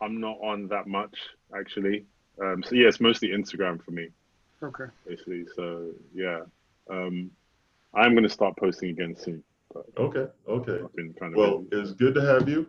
[0.00, 1.16] I'm not on that much
[1.56, 2.06] actually.
[2.40, 4.08] Um, so yeah, it's mostly Instagram for me
[4.62, 4.84] Okay.
[5.06, 5.44] basically.
[5.56, 6.40] So yeah,
[6.88, 7.30] um,
[7.94, 9.42] I'm gonna start posting again soon.
[9.98, 10.78] Okay, okay.
[10.84, 11.82] I've been kind of Well, busy.
[11.82, 12.66] it's good to have you.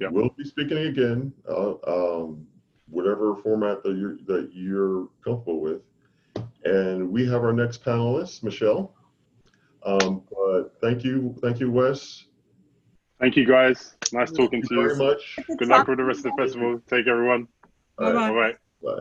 [0.00, 0.08] Yeah.
[0.10, 2.46] We'll be speaking again, uh, um,
[2.88, 5.82] whatever format that you're, that you're comfortable with.
[6.64, 8.94] And we have our next panelist, Michelle.
[9.84, 12.24] Um, but thank you, thank you, Wes.
[13.20, 13.94] Thank you guys.
[14.12, 15.04] Nice Thank talking you to very you.
[15.04, 15.36] much.
[15.58, 16.80] Good luck with the rest of the festival.
[16.88, 17.48] Take care, everyone.
[17.98, 19.00] All right, Bye bye.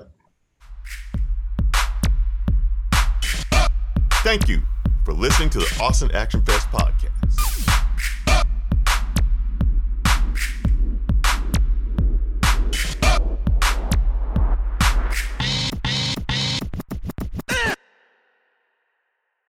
[3.51, 3.69] bye.
[4.23, 4.61] Thank you
[5.05, 6.96] for listening to the Austin Action Fest podcast.